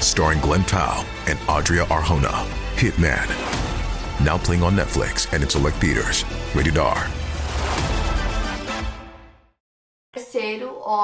Starring 0.00 0.38
Glenn 0.40 0.64
Powell 0.64 1.06
and 1.26 1.38
Adria 1.48 1.86
Arjona, 1.86 2.44
Hitman. 2.76 3.24
Now 4.22 4.36
playing 4.36 4.62
on 4.62 4.76
Netflix 4.76 5.32
and 5.32 5.42
in 5.42 5.48
select 5.48 5.78
theaters. 5.78 6.26
Rated 6.54 6.76
R. 6.76 7.08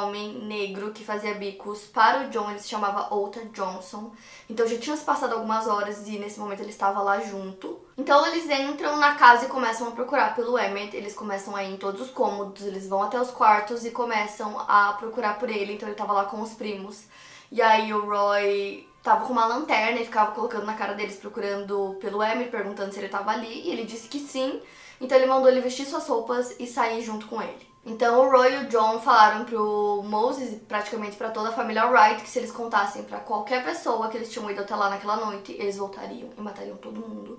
homem 0.05 0.45
negro 0.45 0.93
que 0.93 1.05
fazia 1.05 1.35
bicos 1.35 1.83
para 1.85 2.27
o 2.27 2.31
John, 2.31 2.51
ele 2.51 2.59
se 2.59 2.69
chamava 2.69 3.13
Outer 3.15 3.49
Johnson. 3.51 4.13
Então 4.49 4.67
já 4.67 4.79
tinham 4.79 4.97
se 4.97 5.05
passado 5.05 5.35
algumas 5.35 5.67
horas 5.67 6.07
e 6.09 6.19
nesse 6.19 6.39
momento 6.39 6.61
ele 6.61 6.71
estava 6.71 7.01
lá 7.01 7.21
junto. 7.21 7.79
Então 7.97 8.27
eles 8.27 8.49
entram 8.49 8.97
na 8.97 9.15
casa 9.15 9.47
e 9.47 9.49
começam 9.49 9.89
a 9.89 9.91
procurar 9.93 10.35
pelo 10.35 10.59
Emmett. 10.59 10.97
Eles 10.97 11.15
começam 11.15 11.55
a 11.55 11.63
ir 11.63 11.75
em 11.75 11.77
todos 11.77 12.01
os 12.01 12.11
cômodos, 12.11 12.67
eles 12.67 12.89
vão 12.89 13.03
até 13.03 13.21
os 13.21 13.31
quartos 13.31 13.85
e 13.85 13.91
começam 13.91 14.59
a 14.67 14.95
procurar 14.95 15.39
por 15.39 15.49
ele. 15.49 15.75
Então 15.75 15.89
ele 15.89 15.95
estava 15.95 16.13
lá 16.13 16.25
com 16.25 16.41
os 16.41 16.55
primos. 16.55 17.05
E 17.53 17.61
aí 17.63 17.93
o 17.93 18.05
Roy 18.07 18.89
tava 19.03 19.25
com 19.25 19.33
uma 19.33 19.47
lanterna 19.47 20.01
e 20.01 20.05
ficava 20.05 20.33
colocando 20.33 20.67
na 20.67 20.75
cara 20.75 20.95
deles 20.95 21.17
procurando 21.17 21.97
pelo 22.01 22.23
Emmett, 22.23 22.51
perguntando 22.51 22.93
se 22.93 22.99
ele 22.99 23.07
estava 23.07 23.31
ali. 23.31 23.67
E 23.67 23.71
ele 23.71 23.85
disse 23.85 24.09
que 24.09 24.19
sim. 24.19 24.61
Então 25.01 25.17
ele 25.17 25.27
mandou 25.27 25.49
ele 25.49 25.61
vestir 25.61 25.87
suas 25.87 26.07
roupas 26.07 26.55
e 26.59 26.67
sair 26.67 27.03
junto 27.03 27.27
com 27.27 27.41
ele. 27.41 27.70
Então 27.85 28.21
o 28.21 28.31
Roy 28.31 28.55
e 28.55 28.59
o 28.59 28.69
John 28.69 29.01
falaram 29.01 29.45
pro 29.47 30.03
Moses 30.05 30.53
e 30.53 30.57
praticamente 30.57 31.17
para 31.17 31.31
toda 31.31 31.49
a 31.49 31.53
família 31.53 31.87
Wright 31.87 32.23
que 32.23 32.29
se 32.29 32.39
eles 32.39 32.53
contassem 32.53 33.05
para 33.05 33.21
qualquer 33.21 33.65
pessoa 33.65 34.09
que 34.09 34.19
eles 34.19 34.31
tinham 34.31 34.51
ido 34.51 34.61
até 34.61 34.77
lá 34.77 34.91
naquela 34.91 35.17
noite, 35.17 35.53
eles 35.59 35.79
voltariam 35.79 36.29
e 36.37 36.41
matariam 36.41 36.77
todo 36.77 37.01
mundo. 37.01 37.39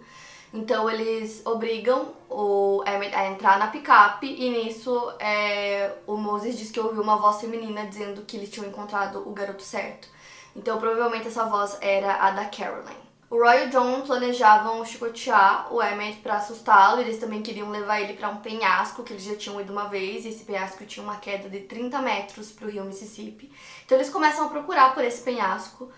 Então 0.54 0.90
eles 0.90 1.44
obrigam 1.46 2.14
o 2.30 2.84
Emmett 2.88 3.16
a 3.16 3.28
entrar 3.28 3.60
na 3.60 3.68
picape 3.68 4.28
e 4.28 4.50
nisso 4.50 5.14
é, 5.20 5.94
o 6.08 6.18
Moses 6.18 6.58
diz 6.58 6.72
que 6.72 6.80
ouviu 6.80 7.04
uma 7.04 7.18
voz 7.18 7.40
feminina 7.40 7.86
dizendo 7.86 8.24
que 8.24 8.36
eles 8.36 8.50
tinham 8.50 8.68
encontrado 8.68 9.20
o 9.26 9.32
garoto 9.32 9.62
certo. 9.62 10.10
Então 10.56 10.80
provavelmente 10.80 11.28
essa 11.28 11.46
voz 11.46 11.78
era 11.82 12.16
a 12.16 12.32
da 12.32 12.46
Caroline. 12.46 13.11
O 13.32 13.38
Roy 13.38 13.64
e 13.64 13.68
o 13.68 13.70
John 13.70 14.02
planejavam 14.02 14.84
chicotear 14.84 15.74
o 15.74 15.82
Emmett 15.82 16.18
para 16.18 16.36
assustá-lo. 16.36 17.00
Eles 17.00 17.18
também 17.18 17.42
queriam 17.42 17.70
levar 17.70 18.02
ele 18.02 18.12
para 18.12 18.28
um 18.28 18.42
penhasco 18.42 19.04
que 19.04 19.14
eles 19.14 19.24
já 19.24 19.38
tinham 19.38 19.62
ido 19.62 19.72
uma 19.72 19.88
vez. 19.88 20.26
E 20.26 20.28
esse 20.28 20.44
penhasco 20.44 20.86
tinha 20.86 21.02
uma 21.02 21.16
queda 21.16 21.50
de 21.50 21.62
30 21.62 22.02
metros 22.02 22.52
para 22.52 22.68
o 22.68 22.70
rio 22.70 22.84
Mississippi. 22.84 23.50
Então 23.86 23.98
eles 23.98 24.10
começam 24.10 24.46
a 24.46 24.50
procurar 24.50 24.94
por 24.94 25.02
esse 25.06 25.22
penhasco. 25.22 25.90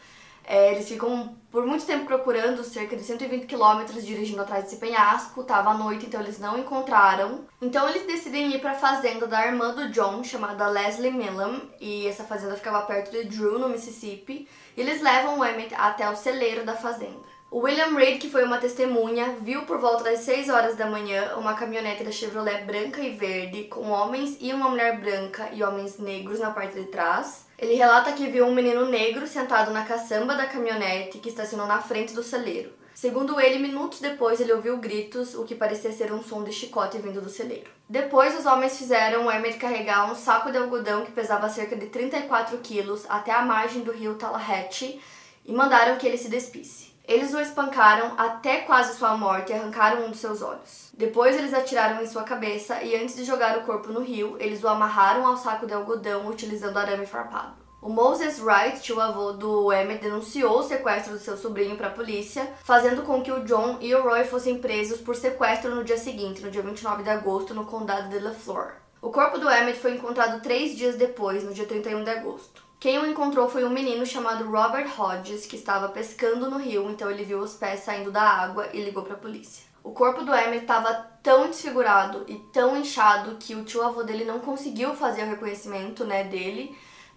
É, 0.45 0.73
eles 0.73 0.87
ficam 0.87 1.35
por 1.49 1.65
muito 1.65 1.87
tempo 1.87 2.05
procurando, 2.05 2.63
cerca 2.63 2.95
de 2.95 3.01
120 3.01 3.47
quilômetros, 3.47 4.05
dirigindo 4.05 4.41
atrás 4.43 4.65
desse 4.65 4.75
penhasco. 4.75 5.43
Tava 5.43 5.71
à 5.71 5.73
noite, 5.73 6.05
então 6.05 6.21
eles 6.21 6.37
não 6.37 6.59
encontraram. 6.59 7.45
Então 7.59 7.89
eles 7.89 8.05
decidem 8.05 8.53
ir 8.53 8.61
para 8.61 8.73
a 8.73 8.75
fazenda 8.75 9.25
da 9.25 9.43
irmã 9.47 9.73
do 9.73 9.89
John, 9.89 10.23
chamada 10.23 10.67
Leslie 10.67 11.09
Millam, 11.09 11.61
e 11.81 12.05
essa 12.05 12.25
fazenda 12.25 12.55
ficava 12.55 12.83
perto 12.83 13.09
de 13.09 13.23
Drew, 13.23 13.57
no 13.57 13.69
Mississippi. 13.69 14.47
Eles 14.75 15.01
levam 15.01 15.39
o 15.39 15.45
Emmett 15.45 15.73
até 15.75 16.09
o 16.09 16.15
celeiro 16.15 16.65
da 16.65 16.75
fazenda. 16.75 17.33
O 17.51 17.59
William 17.59 17.95
Reid, 17.95 18.17
que 18.17 18.31
foi 18.31 18.43
uma 18.43 18.57
testemunha, 18.57 19.35
viu 19.39 19.61
por 19.61 19.79
volta 19.79 20.05
das 20.05 20.21
6 20.21 20.49
horas 20.49 20.75
da 20.75 20.87
manhã 20.87 21.35
uma 21.37 21.53
caminhonete 21.53 22.03
da 22.03 22.11
Chevrolet 22.11 22.63
branca 22.63 22.99
e 22.99 23.11
verde 23.11 23.65
com 23.65 23.91
homens 23.91 24.37
e 24.41 24.51
uma 24.51 24.67
mulher 24.67 24.99
branca 24.99 25.49
e 25.53 25.63
homens 25.63 25.99
negros 25.99 26.39
na 26.39 26.49
parte 26.49 26.79
de 26.79 26.87
trás. 26.87 27.45
Ele 27.59 27.75
relata 27.75 28.11
que 28.13 28.25
viu 28.25 28.47
um 28.47 28.55
menino 28.55 28.87
negro 28.87 29.27
sentado 29.27 29.71
na 29.71 29.85
caçamba 29.85 30.33
da 30.33 30.47
caminhonete 30.47 31.19
que 31.19 31.29
estacionou 31.29 31.67
na 31.67 31.79
frente 31.79 32.15
do 32.15 32.23
celeiro. 32.23 32.71
Segundo 32.93 33.39
ele, 33.41 33.59
minutos 33.59 33.99
depois 33.99 34.39
ele 34.39 34.53
ouviu 34.53 34.77
gritos, 34.77 35.33
o 35.35 35.43
que 35.43 35.55
parecia 35.55 35.91
ser 35.91 36.13
um 36.13 36.21
som 36.21 36.43
de 36.43 36.51
chicote 36.51 36.99
vindo 36.99 37.21
do 37.21 37.29
celeiro. 37.29 37.69
Depois, 37.89 38.37
os 38.37 38.45
homens 38.45 38.77
fizeram 38.77 39.25
o 39.25 39.31
Emmett 39.31 39.57
carregar 39.57 40.11
um 40.11 40.15
saco 40.15 40.51
de 40.51 40.57
algodão 40.57 41.03
que 41.03 41.11
pesava 41.11 41.49
cerca 41.49 41.75
de 41.75 41.87
34 41.87 42.57
quilos 42.59 43.05
até 43.09 43.31
a 43.31 43.43
margem 43.43 43.81
do 43.81 43.91
rio 43.91 44.15
Tallahatchie 44.15 45.01
e 45.45 45.51
mandaram 45.51 45.97
que 45.97 46.07
ele 46.07 46.17
se 46.17 46.29
despisse. 46.29 46.93
Eles 47.05 47.33
o 47.33 47.39
espancaram 47.39 48.13
até 48.17 48.59
quase 48.59 48.97
sua 48.97 49.17
morte 49.17 49.51
e 49.51 49.55
arrancaram 49.55 50.05
um 50.05 50.11
dos 50.11 50.19
seus 50.19 50.41
olhos. 50.41 50.89
Depois 50.93 51.35
eles 51.35 51.53
atiraram 51.53 52.01
em 52.01 52.07
sua 52.07 52.23
cabeça 52.23 52.81
e 52.81 52.95
antes 52.95 53.15
de 53.15 53.25
jogar 53.25 53.57
o 53.57 53.63
corpo 53.63 53.91
no 53.91 54.01
rio, 54.01 54.37
eles 54.39 54.63
o 54.63 54.69
amarraram 54.69 55.27
ao 55.27 55.35
saco 55.35 55.65
de 55.67 55.73
algodão 55.73 56.27
utilizando 56.27 56.77
arame 56.77 57.05
farpado. 57.05 57.62
O 57.83 57.89
Moses 57.89 58.39
Wright, 58.39 58.79
tio 58.79 59.01
avô 59.01 59.33
do 59.33 59.69
Emmett, 59.73 60.01
denunciou 60.01 60.59
o 60.59 60.63
sequestro 60.63 61.11
do 61.11 61.19
seu 61.19 61.35
sobrinho 61.35 61.75
para 61.75 61.87
a 61.87 61.91
polícia, 61.91 62.49
fazendo 62.63 63.01
com 63.01 63.21
que 63.21 63.29
o 63.29 63.43
John 63.43 63.77
e 63.81 63.93
o 63.93 64.01
Roy 64.01 64.23
fossem 64.23 64.57
presos 64.57 65.01
por 65.01 65.17
sequestro 65.17 65.75
no 65.75 65.83
dia 65.83 65.97
seguinte, 65.97 66.41
no 66.41 66.49
dia 66.49 66.61
29 66.61 67.03
de 67.03 67.09
agosto, 67.09 67.53
no 67.53 67.65
condado 67.65 68.07
de 68.07 68.19
LaFleur. 68.19 68.75
O 69.01 69.09
corpo 69.09 69.37
do 69.37 69.51
Emmett 69.51 69.79
foi 69.79 69.95
encontrado 69.95 70.41
três 70.41 70.77
dias 70.77 70.95
depois, 70.95 71.43
no 71.43 71.53
dia 71.53 71.65
31 71.65 72.05
de 72.05 72.09
agosto. 72.09 72.63
Quem 72.79 72.99
o 72.99 73.05
encontrou 73.05 73.49
foi 73.49 73.65
um 73.65 73.69
menino 73.69 74.05
chamado 74.05 74.49
Robert 74.49 74.89
Hodges, 74.97 75.45
que 75.45 75.57
estava 75.57 75.89
pescando 75.89 76.49
no 76.49 76.59
rio, 76.59 76.89
então 76.89 77.11
ele 77.11 77.25
viu 77.25 77.39
os 77.39 77.53
pés 77.53 77.81
saindo 77.81 78.11
da 78.11 78.23
água 78.23 78.69
e 78.71 78.81
ligou 78.81 79.03
para 79.03 79.15
a 79.15 79.19
polícia. 79.19 79.65
O 79.83 79.91
corpo 79.91 80.23
do 80.23 80.33
Emmett 80.33 80.61
estava 80.61 80.93
tão 81.21 81.47
desfigurado 81.47 82.23
e 82.29 82.35
tão 82.53 82.77
inchado 82.77 83.35
que 83.35 83.53
o 83.53 83.65
tio 83.65 83.81
avô 83.81 84.03
dele 84.03 84.23
não 84.23 84.39
conseguiu 84.39 84.95
fazer 84.95 85.23
o 85.23 85.29
reconhecimento 85.29 86.05
né, 86.05 86.23
dele 86.23 86.73